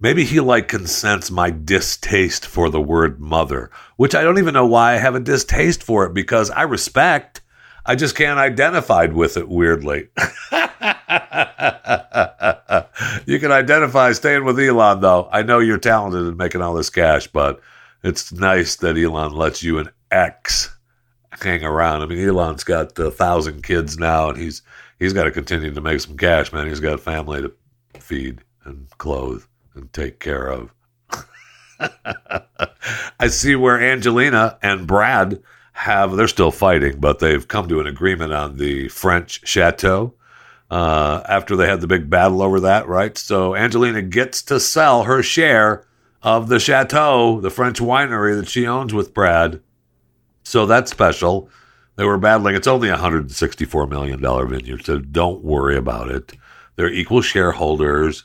[0.00, 4.66] maybe he like consents my distaste for the word mother, which I don't even know
[4.66, 7.40] why I have a distaste for it because I respect.
[7.84, 10.08] I just can't identify with it weirdly.
[13.26, 15.28] you can identify staying with Elon though.
[15.30, 17.60] I know you're talented in making all this cash, but
[18.02, 20.76] it's nice that Elon lets you an X
[21.30, 22.02] hang around.
[22.02, 24.62] I mean, Elon's got a thousand kids now, and he's
[24.98, 26.66] he's got to continue to make some cash, man.
[26.66, 27.52] He's got family to
[28.00, 29.44] feed and clothe
[29.76, 30.72] and take care of.
[33.20, 37.86] I see where Angelina and Brad have, they're still fighting, but they've come to an
[37.86, 40.14] agreement on the French chateau
[40.70, 43.16] uh, after they had the big battle over that, right?
[43.16, 45.86] So Angelina gets to sell her share
[46.22, 49.60] of the chateau, the French winery that she owns with Brad.
[50.42, 51.50] So that's special.
[51.96, 52.54] They were battling.
[52.54, 56.32] It's only a $164 million vineyard, so don't worry about it.
[56.76, 58.24] They're equal shareholders.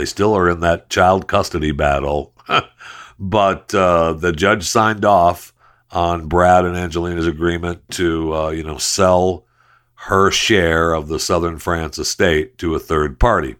[0.00, 2.32] They still are in that child custody battle.
[3.18, 5.52] but uh, the judge signed off
[5.90, 9.44] on Brad and Angelina's agreement to, uh, you know, sell
[10.06, 13.56] her share of the Southern France estate to a third party.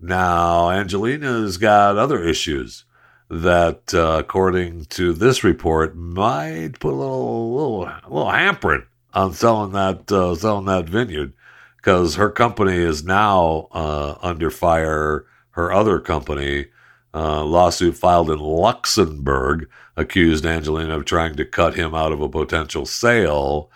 [0.00, 2.84] Now, Angelina's got other issues
[3.30, 9.70] that, uh, according to this report, might put a little, little, little hampering on selling
[9.74, 11.34] that, uh, selling that vineyard
[11.76, 16.66] because her company is now uh, under fire her other company,
[17.14, 22.28] uh, lawsuit filed in Luxembourg, accused Angelina of trying to cut him out of a
[22.28, 23.70] potential sale.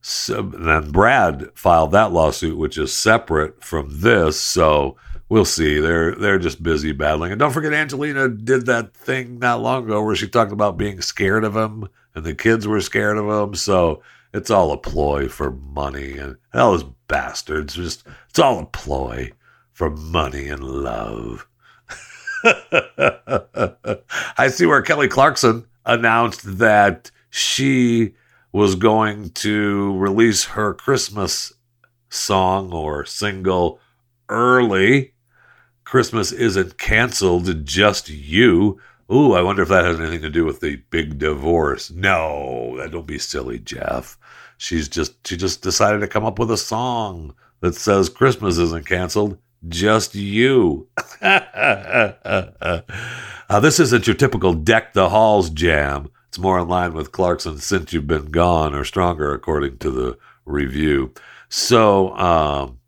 [0.00, 4.40] So, then Brad filed that lawsuit, which is separate from this.
[4.40, 4.96] So
[5.28, 5.80] we'll see.
[5.80, 7.32] They're they're just busy battling.
[7.32, 11.00] And don't forget, Angelina did that thing not long ago where she talked about being
[11.00, 13.54] scared of him, and the kids were scared of him.
[13.54, 17.74] So it's all a ploy for money, and all those bastards.
[17.74, 19.32] Just it's all a ploy
[19.74, 21.46] for money and love.
[24.38, 28.14] I see where Kelly Clarkson announced that she
[28.52, 31.52] was going to release her Christmas
[32.08, 33.80] song or single
[34.28, 35.12] early.
[35.82, 38.80] Christmas isn't canceled, just you.
[39.12, 41.90] Ooh, I wonder if that has anything to do with the big divorce.
[41.90, 44.16] No, that don't be silly, Jeff.
[44.56, 48.86] She's just she just decided to come up with a song that says Christmas isn't
[48.86, 49.36] canceled,
[49.68, 50.88] just you.
[51.22, 52.80] uh,
[53.60, 56.10] this isn't your typical deck the halls jam.
[56.28, 60.18] It's more in line with Clarkson's Since You've Been Gone or stronger, according to the
[60.44, 61.12] review.
[61.48, 62.80] So um,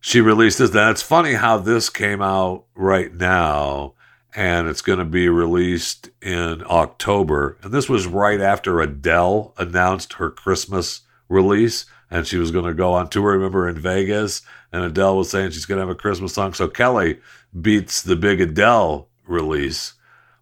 [0.00, 0.72] she released this.
[0.72, 3.94] Now, it's funny how this came out right now,
[4.34, 7.58] and it's going to be released in October.
[7.62, 12.74] And this was right after Adele announced her Christmas release, and she was going to
[12.74, 14.42] go on tour, remember, in Vegas.
[14.72, 16.54] And Adele was saying she's going to have a Christmas song.
[16.54, 17.20] So Kelly
[17.60, 19.94] beats the big Adele release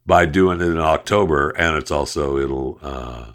[0.07, 1.51] by doing it in October.
[1.51, 3.33] And it's also, it'll, uh,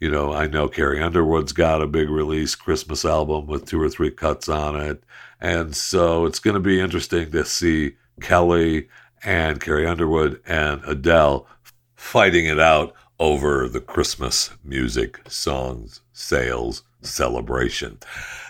[0.00, 3.88] you know, I know Carrie Underwood's got a big release Christmas album with two or
[3.88, 5.04] three cuts on it.
[5.40, 8.88] And so it's going to be interesting to see Kelly
[9.24, 11.46] and Carrie Underwood and Adele
[11.94, 17.98] fighting it out over the Christmas music, songs, sales, celebration.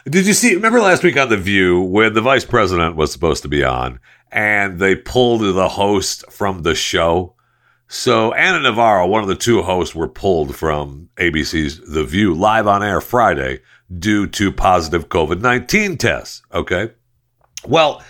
[0.04, 0.54] Did you see?
[0.54, 4.00] Remember last week on The View when the vice president was supposed to be on
[4.30, 7.34] and they pulled the host from the show?
[7.88, 12.66] So Ana Navarro, one of the two hosts, were pulled from ABC's The View live
[12.66, 13.60] on air Friday
[13.98, 16.42] due to positive COVID 19 tests.
[16.52, 16.90] Okay.
[17.66, 18.02] Well,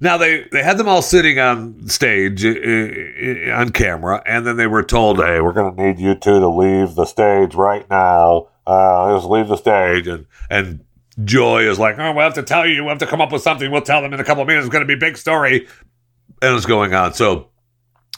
[0.00, 4.56] now they, they had them all sitting on stage uh, uh, on camera, and then
[4.56, 7.88] they were told, "Hey, we're going to need you two to leave the stage right
[7.90, 8.48] now.
[8.68, 10.84] Uh, just leave the stage." And and
[11.24, 12.82] Joy is like, "Oh, we'll have to tell you.
[12.82, 13.70] We'll have to come up with something.
[13.70, 14.66] We'll tell them in a couple of minutes.
[14.66, 15.66] It's going to be big story."
[16.40, 17.14] And it's going on.
[17.14, 17.48] So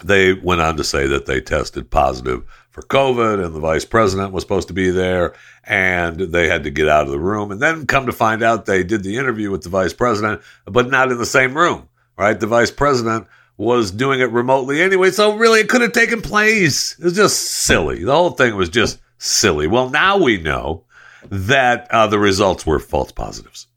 [0.04, 4.32] they went on to say that they tested positive for COVID and the vice president
[4.32, 5.34] was supposed to be there
[5.64, 7.50] and they had to get out of the room.
[7.50, 10.88] And then come to find out they did the interview with the vice president, but
[10.88, 12.38] not in the same room, right?
[12.38, 15.10] The vice president was doing it remotely anyway.
[15.10, 16.98] So really it could have taken place.
[16.98, 18.04] It was just silly.
[18.04, 19.66] The whole thing was just silly.
[19.66, 20.85] Well, now we know
[21.28, 23.68] that uh, the results were false positives,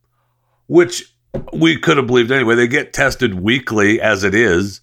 [0.67, 1.13] which
[1.51, 2.55] we could have believed anyway.
[2.55, 4.81] They get tested weekly as it is.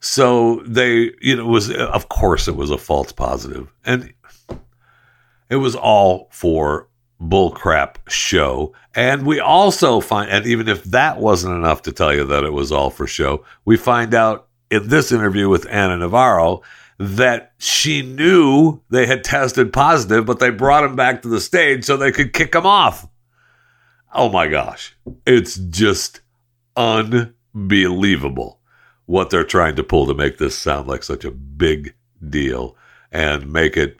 [0.00, 3.72] So they, you know, it was, of course, it was a false positive.
[3.84, 4.12] And
[5.48, 6.88] it was all for
[7.20, 8.74] bullcrap show.
[8.94, 12.52] And we also find, and even if that wasn't enough to tell you that it
[12.52, 16.60] was all for show, we find out in this interview with Ana Navarro
[16.98, 21.84] that she knew they had tested positive, but they brought him back to the stage
[21.84, 23.08] so they could kick him off.
[24.12, 24.96] Oh my gosh.
[25.26, 26.20] It's just
[26.76, 28.60] unbelievable
[29.06, 31.94] what they're trying to pull to make this sound like such a big
[32.28, 32.76] deal
[33.12, 33.98] and make it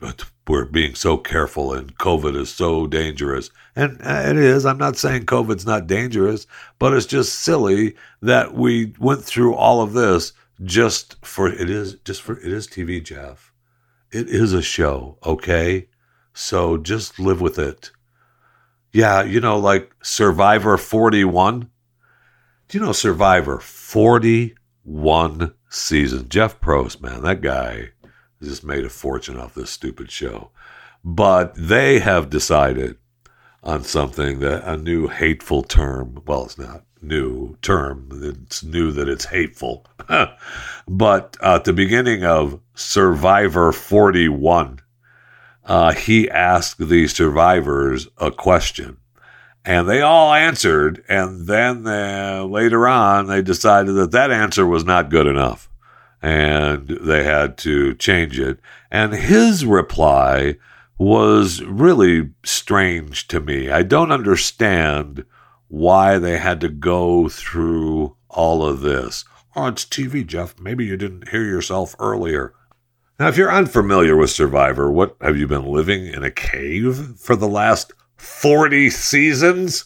[0.48, 5.24] we're being so careful and covid is so dangerous and it is i'm not saying
[5.24, 6.46] covid's not dangerous
[6.78, 11.94] but it's just silly that we went through all of this just for it is
[12.04, 13.52] just for it is tv jeff
[14.12, 15.88] it is a show okay
[16.32, 17.90] so just live with it
[18.92, 21.70] yeah you know like survivor 41
[22.68, 26.28] do you know survivor 41 season.
[26.28, 27.90] Jeff Probst, man, that guy
[28.42, 30.50] just made a fortune off this stupid show.
[31.04, 32.96] But they have decided
[33.62, 36.22] on something that a new hateful term.
[36.26, 38.08] Well, it's not new term.
[38.12, 39.86] It's new that it's hateful.
[40.88, 44.80] but uh, at the beginning of Survivor 41,
[45.64, 48.98] uh, he asked the survivors a question
[49.64, 51.02] and they all answered.
[51.08, 55.70] And then uh, later on, they decided that that answer was not good enough
[56.20, 58.58] and they had to change it.
[58.90, 60.56] And his reply
[60.98, 63.70] was really strange to me.
[63.70, 65.24] I don't understand
[65.74, 69.24] why they had to go through all of this.
[69.56, 70.58] Oh, it's TV, Jeff.
[70.58, 72.54] Maybe you didn't hear yourself earlier.
[73.18, 77.36] Now, if you're unfamiliar with Survivor, what have you been living in a cave for
[77.36, 79.84] the last 40 seasons.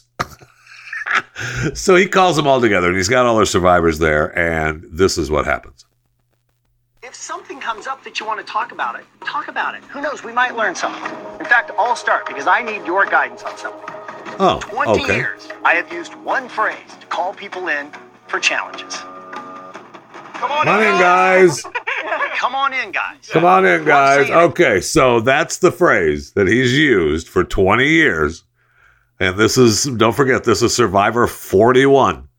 [1.73, 5.17] so he calls them all together and he's got all their survivors there, and this
[5.17, 5.85] is what happens.
[7.03, 9.83] If something comes up that you want to talk about it, talk about it.
[9.85, 10.23] Who knows?
[10.23, 11.03] We might learn something.
[11.39, 14.08] In fact, I'll start because I need your guidance on something.
[14.39, 15.15] Oh, 20 okay.
[15.17, 17.91] years, I have used one phrase to call people in
[18.27, 18.95] for challenges.
[18.95, 21.63] Come on, Come on in, guys.
[22.37, 23.29] Come on in, guys.
[23.29, 24.29] Come on in, guys.
[24.29, 28.45] Okay, so that's the phrase that he's used for 20 years.
[29.19, 32.29] And this is, don't forget, this is Survivor 41.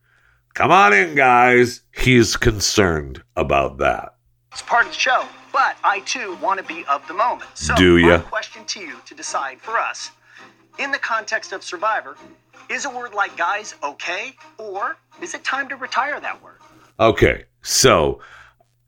[0.54, 1.82] Come on in, guys.
[1.92, 4.14] He's concerned about that.
[4.52, 7.50] It's part of the show, but I too want to be of the moment.
[7.54, 10.10] So, Do my question to you to decide for us,
[10.78, 12.16] in the context of Survivor,
[12.68, 16.58] is a word like guys okay, or is it time to retire that word?
[16.98, 18.20] Okay, so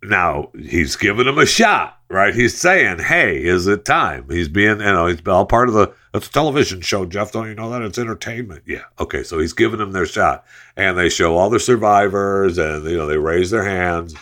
[0.02, 2.34] now he's giving him a shot, right?
[2.34, 5.92] He's saying, "Hey, is it time?" He's being, you know, he's all part of the.
[6.14, 7.32] It's a television show, Jeff.
[7.32, 8.64] Don't you know that it's entertainment?
[8.66, 8.82] Yeah.
[9.00, 10.44] Okay, so he's giving them their shot,
[10.76, 14.14] and they show all the survivors, and you know they raise their hands.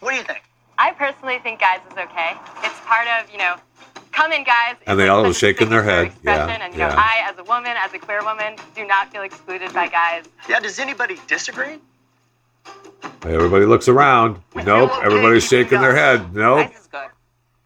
[0.00, 0.42] What do you think?
[0.78, 2.34] I personally think guys is okay.
[2.64, 3.54] It's part of, you know,
[4.12, 4.76] come in guys.
[4.86, 6.12] And they all such a shaking their signature head.
[6.22, 6.94] Yeah, And, you know, yeah.
[6.96, 10.24] I, as a woman, as a queer woman, do not feel excluded by guys.
[10.48, 11.78] Yeah, does anybody disagree?
[13.24, 14.40] Everybody looks around.
[14.54, 14.90] Nope.
[14.92, 16.34] okay Everybody's shaking their head.
[16.34, 16.70] Nope.
[16.74, 17.08] Is good.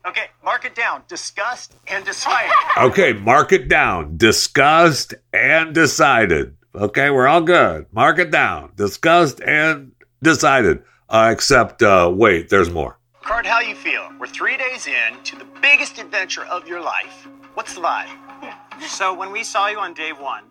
[0.06, 1.02] Okay, mark it down.
[1.08, 2.52] Discussed and decided.
[2.78, 4.18] Okay, mark it down.
[4.18, 6.54] Discussed and decided.
[6.74, 7.86] Okay, we're all good.
[7.90, 8.70] Mark it down.
[8.76, 9.92] Discussed and
[10.22, 10.82] decided.
[11.08, 12.98] Uh, except, uh, wait, there's more.
[13.26, 14.08] Card, how you feel?
[14.20, 17.26] We're three days in to the biggest adventure of your life.
[17.54, 18.08] What's the vibe?
[18.82, 20.44] So when we saw you on day one,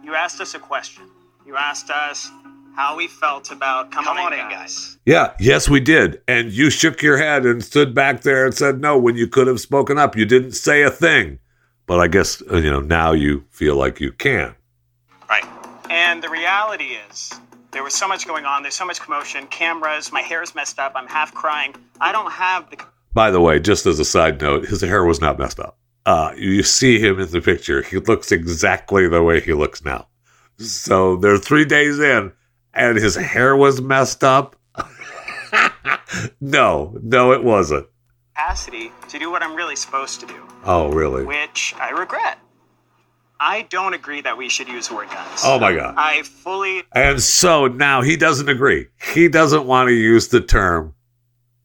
[0.00, 1.10] you asked us a question.
[1.44, 2.30] You asked us
[2.76, 4.96] how we felt about come, Come on, on in, in, guys.
[5.04, 6.22] Yeah, yes, we did.
[6.28, 9.48] And you shook your head and stood back there and said no when you could
[9.48, 10.16] have spoken up.
[10.16, 11.40] You didn't say a thing.
[11.86, 14.54] But I guess, uh, you know, now you feel like you can.
[15.28, 15.44] Right.
[15.90, 17.32] And the reality is,
[17.74, 18.62] there was so much going on.
[18.62, 19.46] There's so much commotion.
[19.48, 20.10] Cameras.
[20.12, 20.92] My hair is messed up.
[20.96, 21.74] I'm half crying.
[22.00, 22.78] I don't have the
[23.12, 25.76] By the way, just as a side note, his hair was not messed up.
[26.06, 27.82] Uh, you see him in the picture.
[27.82, 30.06] He looks exactly the way he looks now.
[30.58, 32.32] So they're three days in,
[32.72, 34.56] and his hair was messed up.
[36.40, 37.86] no, no, it wasn't.
[38.34, 41.24] capacity to do what I'm really supposed to do, Oh, really?
[41.24, 42.38] which I regret.
[43.40, 45.40] I don't agree that we should use word guns.
[45.44, 45.94] Oh, my God.
[45.98, 48.88] I fully And so now he doesn't agree.
[49.14, 50.94] He doesn't want to use the term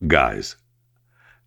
[0.06, 0.56] guys.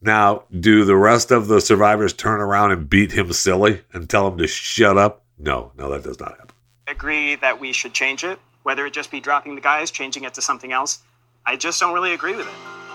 [0.01, 4.27] Now, do the rest of the survivors turn around and beat him silly and tell
[4.29, 5.25] him to shut up?
[5.39, 6.55] No, no, that does not happen.
[6.89, 10.35] agree that we should change it, whether it just be dropping the guys, changing it
[10.35, 11.01] to something else.
[11.47, 12.55] I just don't really agree with it.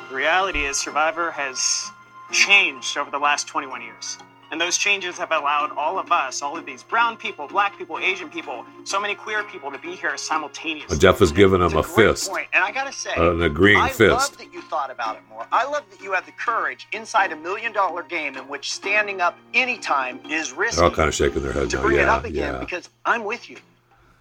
[0.09, 1.89] The reality is, Survivor has
[2.31, 4.17] changed over the last 21 years.
[4.51, 7.99] And those changes have allowed all of us, all of these brown people, black people,
[7.99, 10.87] Asian people, so many queer people to be here simultaneously.
[10.89, 12.47] Well, Jeff has given him It's a, fist, point.
[12.53, 14.11] And I gotta say, an agreeing I fist.
[14.31, 15.45] love that you thought about it more.
[15.51, 19.19] I love that you had the courage inside a million dollar game in which standing
[19.19, 20.77] up anytime is risky.
[20.77, 22.59] They're all kind of shaking their heads to bring it Yeah, up again yeah.
[22.59, 23.57] because I'm with you.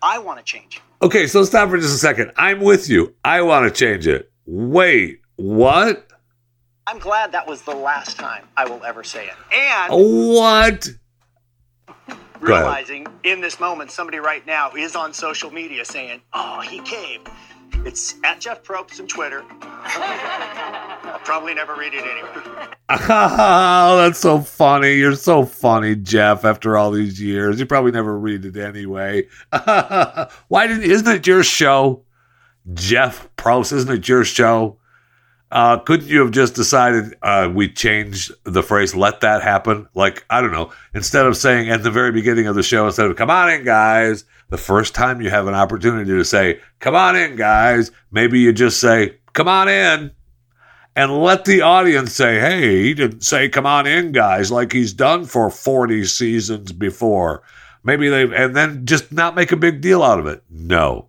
[0.03, 0.83] I want to change it.
[1.05, 2.33] Okay, so stop for just a second.
[2.37, 3.15] I'm with you.
[3.25, 4.31] I want to change it.
[4.47, 6.09] Wait, what?
[6.87, 9.35] I'm glad that was the last time I will ever say it.
[9.53, 10.89] And What?
[12.41, 17.29] Realizing in this moment, somebody right now is on social media saying, "Oh, he caved."
[17.85, 19.43] It's at Jeff Probst on Twitter.
[19.61, 22.69] I'll probably never read it anyway.
[22.89, 24.95] Oh, that's so funny.
[24.95, 27.59] You're so funny, Jeff, after all these years.
[27.59, 29.27] You probably never read it anyway.
[29.51, 32.05] Why didn't, isn't it your show?
[32.75, 34.79] Jeff Probst, isn't it your show?
[35.51, 39.89] Uh, couldn't you have just decided uh, we changed the phrase, let that happen?
[39.95, 43.07] Like, I don't know, instead of saying at the very beginning of the show, instead
[43.07, 46.97] of come on in, guys, the first time you have an opportunity to say, come
[46.97, 50.11] on in, guys, maybe you just say, come on in
[50.97, 54.93] and let the audience say, hey, he didn't say, come on in, guys, like he's
[54.93, 57.43] done for 40 seasons before.
[57.85, 60.43] Maybe they, and then just not make a big deal out of it.
[60.51, 61.09] No,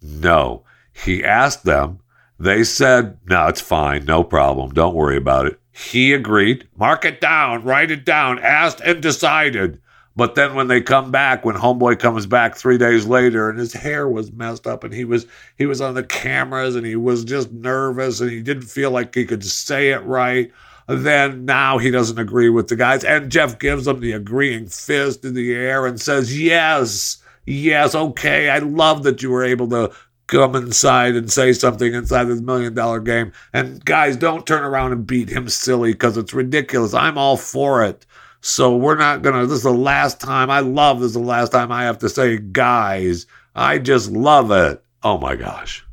[0.00, 0.64] no.
[0.92, 1.98] He asked them.
[2.38, 4.04] They said, no, it's fine.
[4.04, 4.72] No problem.
[4.72, 5.58] Don't worry about it.
[5.72, 6.68] He agreed.
[6.76, 7.64] Mark it down.
[7.64, 8.38] Write it down.
[8.38, 9.80] Asked and decided.
[10.16, 13.74] But then when they come back, when Homeboy comes back three days later and his
[13.74, 15.26] hair was messed up and he was
[15.58, 19.14] he was on the cameras and he was just nervous and he didn't feel like
[19.14, 20.50] he could say it right,
[20.88, 23.04] then now he doesn't agree with the guys.
[23.04, 28.48] And Jeff gives him the agreeing fist in the air and says, Yes, yes, okay.
[28.48, 29.92] I love that you were able to
[30.26, 33.32] come inside and say something inside this million dollar game.
[33.52, 36.94] And guys, don't turn around and beat him silly because it's ridiculous.
[36.94, 38.06] I'm all for it.
[38.40, 39.46] So we're not gonna.
[39.46, 40.50] This is the last time.
[40.50, 41.08] I love this.
[41.08, 43.26] Is the last time I have to say, guys.
[43.54, 44.84] I just love it.
[45.02, 45.84] Oh my gosh,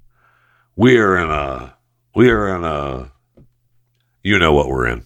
[0.76, 1.76] we are in a.
[2.16, 3.12] We are in a.
[4.22, 5.06] You know what we're in.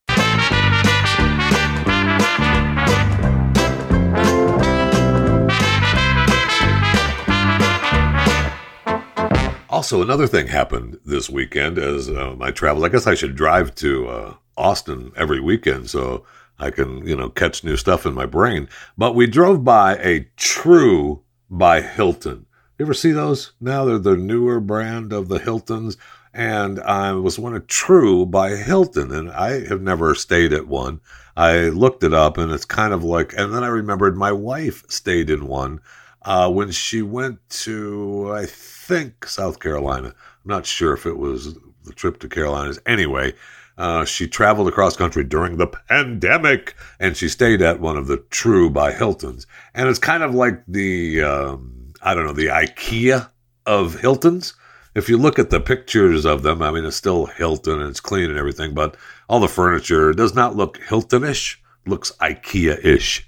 [9.81, 12.85] Also, another thing happened this weekend as um, I traveled.
[12.85, 16.23] I guess I should drive to uh, Austin every weekend so
[16.59, 18.69] I can, you know, catch new stuff in my brain.
[18.95, 22.45] But we drove by a True by Hilton.
[22.77, 23.53] You ever see those?
[23.59, 25.97] Now they're the newer brand of the Hiltons.
[26.31, 31.01] And I was one of True by Hilton, and I have never stayed at one.
[31.35, 34.83] I looked it up, and it's kind of like, and then I remembered my wife
[34.89, 35.81] stayed in one
[36.21, 38.80] uh, when she went to, I think,
[39.25, 40.07] South Carolina.
[40.07, 42.79] I'm not sure if it was the trip to Carolinas.
[42.85, 43.33] Anyway,
[43.77, 48.17] uh, she traveled across country during the pandemic, and she stayed at one of the
[48.29, 49.47] True by Hiltons.
[49.73, 53.29] And it's kind of like the, um, I don't know, the IKEA
[53.65, 54.53] of Hiltons.
[54.93, 58.01] If you look at the pictures of them, I mean, it's still Hilton and it's
[58.01, 58.97] clean and everything, but
[59.29, 63.25] all the furniture does not look Hiltonish, looks IKEA-ish.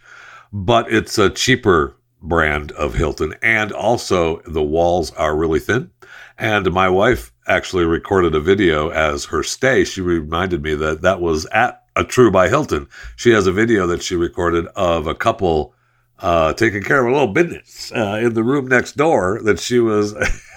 [0.52, 3.36] But it's a cheaper brand of Hilton.
[3.44, 5.92] And also, the walls are really thin.
[6.38, 9.84] And my wife actually recorded a video as her stay.
[9.84, 12.88] She reminded me that that was at a True by Hilton.
[13.16, 15.76] She has a video that she recorded of a couple
[16.20, 19.80] uh, taking care of a little business uh, in the room next door that she
[19.80, 20.16] was.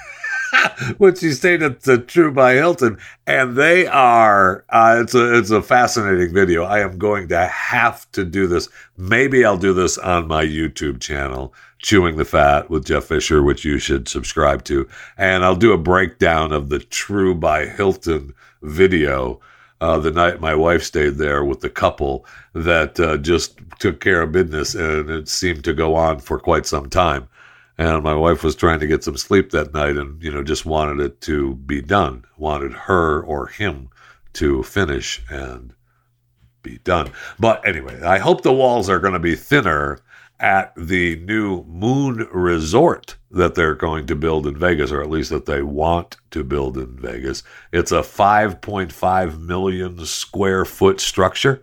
[0.99, 5.51] when she stayed at the True by Hilton, and they are uh, it's a it's
[5.51, 6.65] a fascinating video.
[6.65, 8.69] I am going to have to do this.
[8.97, 13.65] Maybe I'll do this on my YouTube channel, Chewing the Fat with Jeff Fisher, which
[13.65, 19.41] you should subscribe to, and I'll do a breakdown of the True by Hilton video.
[19.79, 24.23] Uh, the night my wife stayed there with the couple that uh, just took care
[24.23, 27.29] of business, and it seemed to go on for quite some time
[27.79, 30.67] and my wife was trying to get some sleep that night and you know just
[30.67, 33.89] wanted it to be done wanted her or him
[34.33, 35.73] to finish and
[36.63, 37.11] be done.
[37.39, 40.01] But anyway i hope the walls are going to be thinner
[40.39, 45.31] at the new moon resort that they're going to build in vegas or at least
[45.31, 47.43] that they want to build in vegas.
[47.73, 51.63] It's a 5.5 million square foot structure.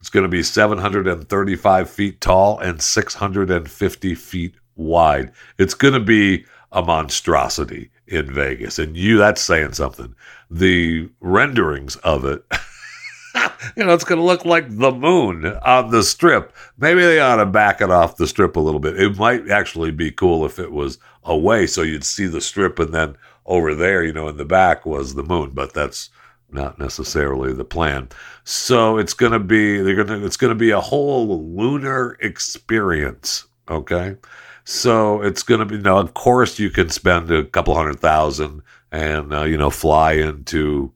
[0.00, 5.32] It's going to be 735 feet tall and 650 feet wide.
[5.58, 8.78] It's going to be a monstrosity in Vegas.
[8.78, 10.14] And you, that's saying something.
[10.50, 12.44] The renderings of it,
[13.76, 16.54] you know, it's going to look like the moon on the strip.
[16.78, 19.00] Maybe they ought to back it off the strip a little bit.
[19.00, 22.92] It might actually be cool if it was away so you'd see the strip and
[22.92, 23.16] then
[23.46, 26.10] over there, you know, in the back was the moon, but that's
[26.50, 28.08] not necessarily the plan.
[28.44, 32.16] So it's going to be they're going to it's going to be a whole lunar
[32.20, 34.16] experience, okay?
[34.64, 38.62] So it's going to be, now, of course, you can spend a couple hundred thousand
[38.90, 40.92] and, uh, you know, fly into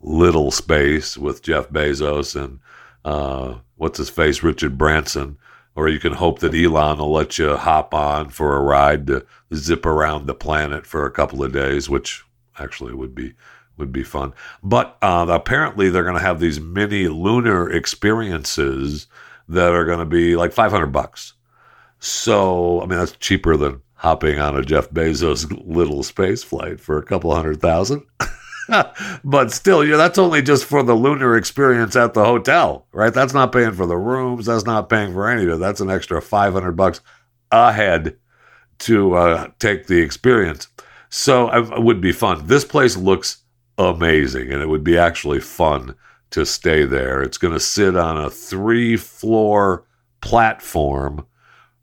[0.00, 2.60] little space with Jeff Bezos and,
[3.04, 5.38] uh, what's his face, Richard Branson.
[5.76, 9.26] Or you can hope that Elon will let you hop on for a ride to
[9.52, 12.24] zip around the planet for a couple of days, which
[12.58, 13.34] actually would be
[13.76, 14.32] would be fun.
[14.62, 19.08] But uh, apparently, they're going to have these mini lunar experiences
[19.48, 21.32] that are going to be like 500 bucks.
[22.04, 26.98] So, I mean, that's cheaper than hopping on a Jeff Bezos little space flight for
[26.98, 28.02] a couple hundred thousand.
[29.24, 33.14] but still, yeah, that's only just for the lunar experience at the hotel, right?
[33.14, 34.44] That's not paying for the rooms.
[34.44, 35.60] That's not paying for any of it.
[35.60, 37.00] That's an extra 500 bucks
[37.50, 38.18] ahead
[38.80, 40.68] to uh, take the experience.
[41.08, 42.48] So it would be fun.
[42.48, 43.44] This place looks
[43.78, 45.94] amazing, and it would be actually fun
[46.32, 47.22] to stay there.
[47.22, 49.86] It's going to sit on a three floor
[50.20, 51.26] platform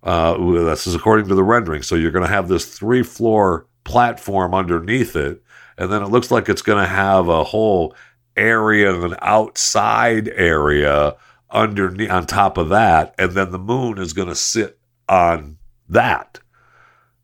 [0.04, 1.84] uh, this is according to the rendering.
[1.84, 5.42] So you're going to have this three floor platform underneath it,
[5.78, 7.96] and then it looks like it's going to have a whole
[8.36, 11.16] area, an outside area
[11.50, 14.80] underneath on top of that, and then the moon is going to sit
[15.10, 15.58] on
[15.90, 16.40] that.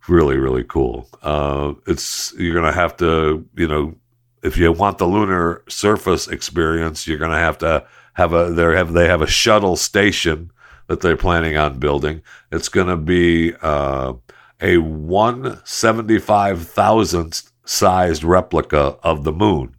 [0.08, 1.10] Really, really cool.
[1.22, 3.96] Uh, it's you're going to have to, you know,
[4.44, 8.76] if you want the lunar surface experience, you're going to have to have a they
[8.76, 10.52] have they have a shuttle station
[10.88, 12.22] that they're planning on building.
[12.52, 14.14] It's going to be uh,
[14.62, 19.76] a one seventy five thousandth sized replica of the moon.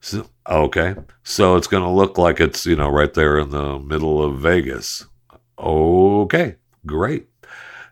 [0.00, 3.78] So, okay, so it's going to look like it's you know right there in the
[3.78, 5.06] middle of Vegas.
[5.58, 7.26] Okay, great.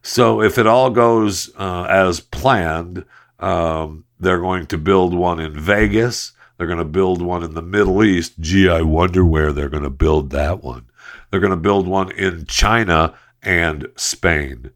[0.02, 3.04] So if it all goes uh, as planned,
[3.40, 6.32] um, they're going to build one in Vegas.
[6.56, 8.38] They're going to build one in the Middle East.
[8.40, 10.86] Gee, I wonder where they're going to build that one.
[11.30, 14.70] They're going to build one in China and Spain.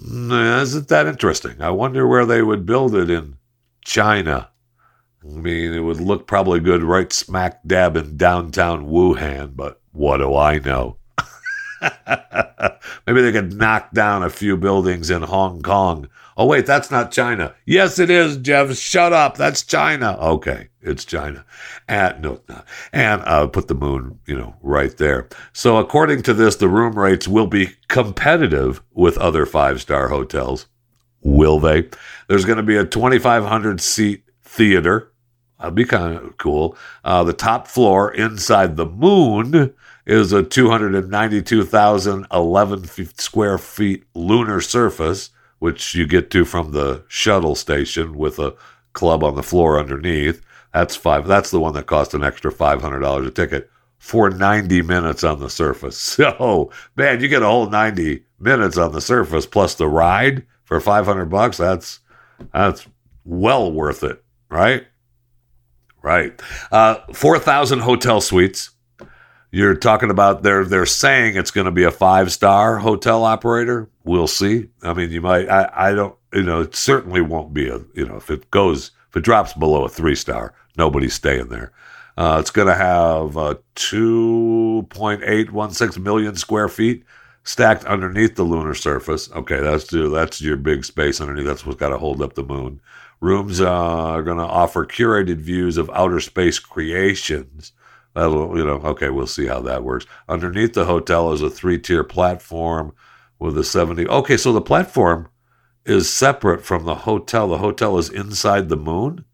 [0.00, 1.60] Isn't that interesting?
[1.60, 3.36] I wonder where they would build it in
[3.84, 4.50] China.
[5.24, 10.16] I mean, it would look probably good right smack dab in downtown Wuhan, but what
[10.18, 10.96] do I know?
[13.06, 16.08] Maybe they could knock down a few buildings in Hong Kong.
[16.36, 17.54] Oh, wait, that's not China.
[17.66, 18.74] Yes, it is, Jeff.
[18.76, 19.36] Shut up.
[19.36, 20.16] That's China.
[20.20, 21.44] Okay, it's China.
[21.88, 22.66] And no, not.
[22.92, 25.28] And uh, put the moon, you know, right there.
[25.52, 30.66] So, according to this, the room rates will be competitive with other five star hotels.
[31.22, 31.88] Will they?
[32.28, 35.12] There's going to be a 2,500 seat theater.
[35.58, 36.76] That'd be kind of cool.
[37.04, 39.72] Uh, the top floor inside the moon
[40.06, 42.84] is a 292,011
[43.18, 45.30] square feet lunar surface,
[45.62, 48.52] which you get to from the shuttle station with a
[48.94, 50.44] club on the floor underneath.
[50.74, 51.24] That's five.
[51.28, 55.48] That's the one that cost an extra $500 a ticket for 90 minutes on the
[55.48, 55.96] surface.
[56.16, 60.80] So, man, you get a whole 90 minutes on the surface plus the ride for
[60.80, 61.58] 500 bucks.
[61.58, 62.00] That's
[62.52, 62.88] that's
[63.24, 64.84] well worth it, right?
[66.02, 66.42] Right.
[66.72, 68.70] Uh, 4,000 hotel suites.
[69.52, 73.90] You're talking about they're they're saying it's going to be a five star hotel operator.
[74.02, 74.70] We'll see.
[74.82, 75.46] I mean, you might.
[75.48, 76.16] I, I don't.
[76.32, 77.80] You know, it certainly won't be a.
[77.94, 81.70] You know, if it goes if it drops below a three star, nobody's staying there.
[82.16, 87.04] Uh, it's going to have uh, 2.816 million square feet
[87.44, 89.30] stacked underneath the lunar surface.
[89.32, 91.44] Okay, that's that's your big space underneath.
[91.44, 92.80] That's what's got to hold up the moon.
[93.20, 97.72] Rooms uh, are going to offer curated views of outer space creations.
[98.14, 100.06] That'll, you know, okay, we'll see how that works.
[100.28, 102.94] Underneath the hotel is a three tier platform
[103.38, 104.06] with a 70.
[104.06, 105.28] Okay, so the platform
[105.84, 107.48] is separate from the hotel.
[107.48, 109.24] The hotel is inside the moon.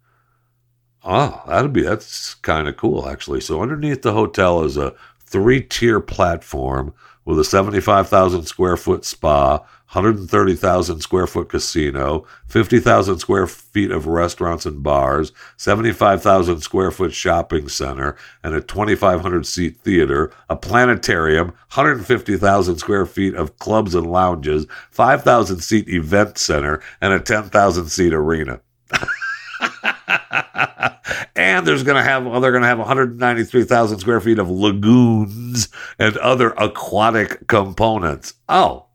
[1.04, 3.40] Oh, that'd be, that's kind of cool, actually.
[3.40, 9.64] So underneath the hotel is a three tier platform with a 75,000 square foot spa,
[9.92, 17.68] 130,000 square foot casino, 50,000 square feet of restaurants and bars, 75,000 square foot shopping
[17.68, 18.14] center,
[18.44, 25.60] and a 2,500 seat theater, a planetarium, 150,000 square feet of clubs and lounges, 5,000
[25.60, 28.60] seat event center, and a 10,000 seat arena.
[31.34, 35.68] and there's going to have well, they're going to have 193,000 square feet of lagoons
[35.98, 38.34] and other aquatic components.
[38.50, 38.87] Oh,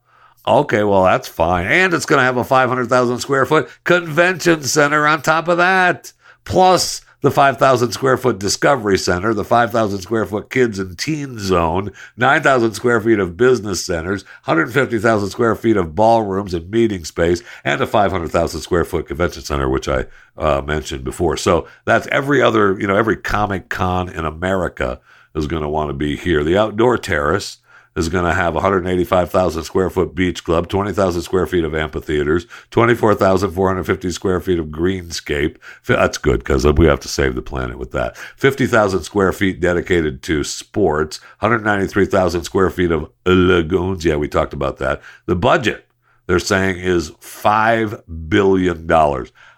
[0.45, 1.67] okay, well that's fine.
[1.67, 6.13] And it's going to have a 500,000 square foot convention center on top of that,
[6.45, 11.93] plus the 5,000 square foot Discovery Center, the 5,000 square foot Kids and Teen Zone,
[12.17, 17.79] 9,000 square feet of business centers, 150,000 square feet of ballrooms and meeting space, and
[17.79, 20.05] a 500,000 square foot convention center, which I
[20.37, 21.37] uh, mentioned before.
[21.37, 24.99] So that's every other, you know, every Comic Con in America
[25.33, 26.43] is going to want to be here.
[26.43, 27.59] The outdoor terrace
[27.95, 34.11] is going to have 185,000 square foot beach club, 20,000 square feet of amphitheaters, 24,450
[34.11, 35.57] square feet of greenscape.
[35.85, 38.17] That's good because we have to save the planet with that.
[38.17, 44.05] 50,000 square feet dedicated to sports, 193,000 square feet of lagoons.
[44.05, 45.01] Yeah, we talked about that.
[45.25, 45.87] The budget
[46.25, 48.89] they're saying is $5 billion.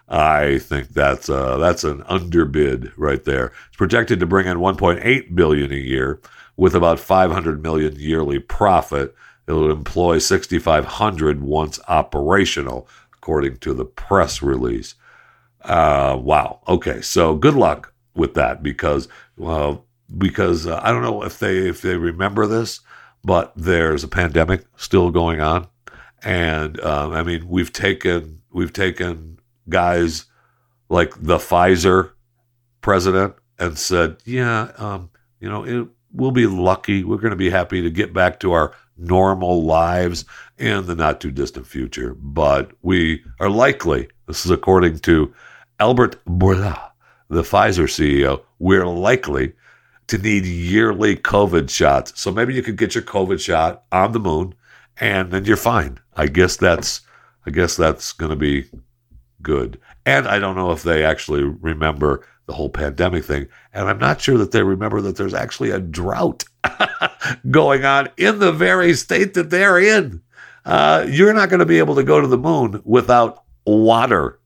[0.08, 3.52] I think that's uh, that's an underbid right there.
[3.68, 6.20] It's projected to bring in 1.8 billion a year
[6.56, 9.14] with about 500 million yearly profit.
[9.46, 14.94] It'll employ 6,500 once operational, according to the press release.
[15.62, 16.60] Uh, wow.
[16.68, 19.84] Okay, so good luck with that because well,
[20.16, 22.80] because uh, I don't know if they if they remember this,
[23.24, 25.68] but there's a pandemic still going on,
[26.22, 29.38] and um, I mean we've taken we've taken
[29.68, 30.26] guys
[30.88, 32.12] like the Pfizer
[32.80, 37.04] president and said, yeah, um, you know, it, we'll be lucky.
[37.04, 40.24] We're going to be happy to get back to our normal lives
[40.58, 42.14] in the not too distant future.
[42.14, 45.32] But we are likely, this is according to
[45.78, 46.90] Albert Bourla,
[47.28, 49.52] the Pfizer CEO, we're likely
[50.06, 52.18] to need yearly COVID shots.
[52.20, 54.54] So maybe you could get your COVID shot on the moon
[54.98, 55.98] and then you're fine.
[56.16, 57.02] I guess that's
[57.44, 58.64] I guess that's going to be
[59.40, 59.78] good.
[60.04, 63.48] And I don't know if they actually remember the whole pandemic thing.
[63.72, 66.44] And I'm not sure that they remember that there's actually a drought
[67.50, 70.22] going on in the very state that they're in.
[70.64, 74.38] Uh, you're not going to be able to go to the moon without water.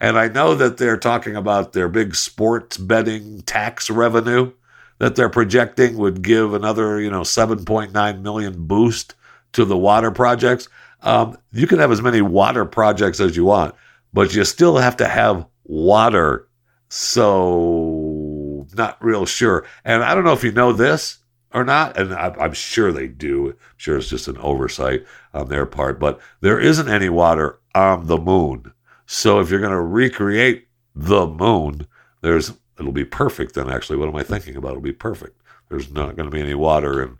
[0.00, 4.52] And I know that they're talking about their big sports betting tax revenue
[5.00, 9.14] that they're projecting would give another, you know, 7.9 million boost
[9.52, 10.68] to the water projects.
[11.02, 13.74] Um, you can have as many water projects as you want,
[14.12, 16.46] but you still have to have water
[16.90, 19.64] so, not real sure.
[19.84, 21.18] And I don't know if you know this
[21.52, 23.48] or not, and I, am sure they do.
[23.48, 28.06] I'm sure it's just an oversight on their part, but there isn't any water on
[28.06, 28.72] the moon.
[29.06, 31.86] So, if you're going to recreate the moon,
[32.20, 35.92] there's it'll be perfect then actually what am i thinking about it'll be perfect there's
[35.92, 37.18] not going to be any water in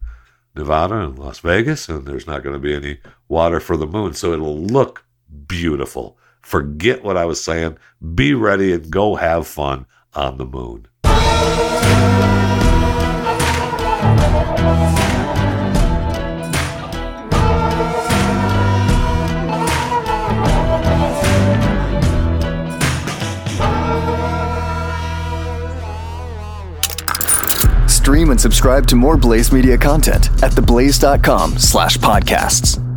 [0.55, 2.99] Nevada and Las Vegas, and there's not going to be any
[3.29, 4.15] water for the moon.
[4.15, 5.05] So it'll look
[5.47, 6.19] beautiful.
[6.41, 7.79] Forget what I was saying.
[8.15, 10.87] Be ready and go have fun on the moon.
[27.87, 32.90] Stream and subscribe to more Blaze Media content at theblaze.com slash podcasts.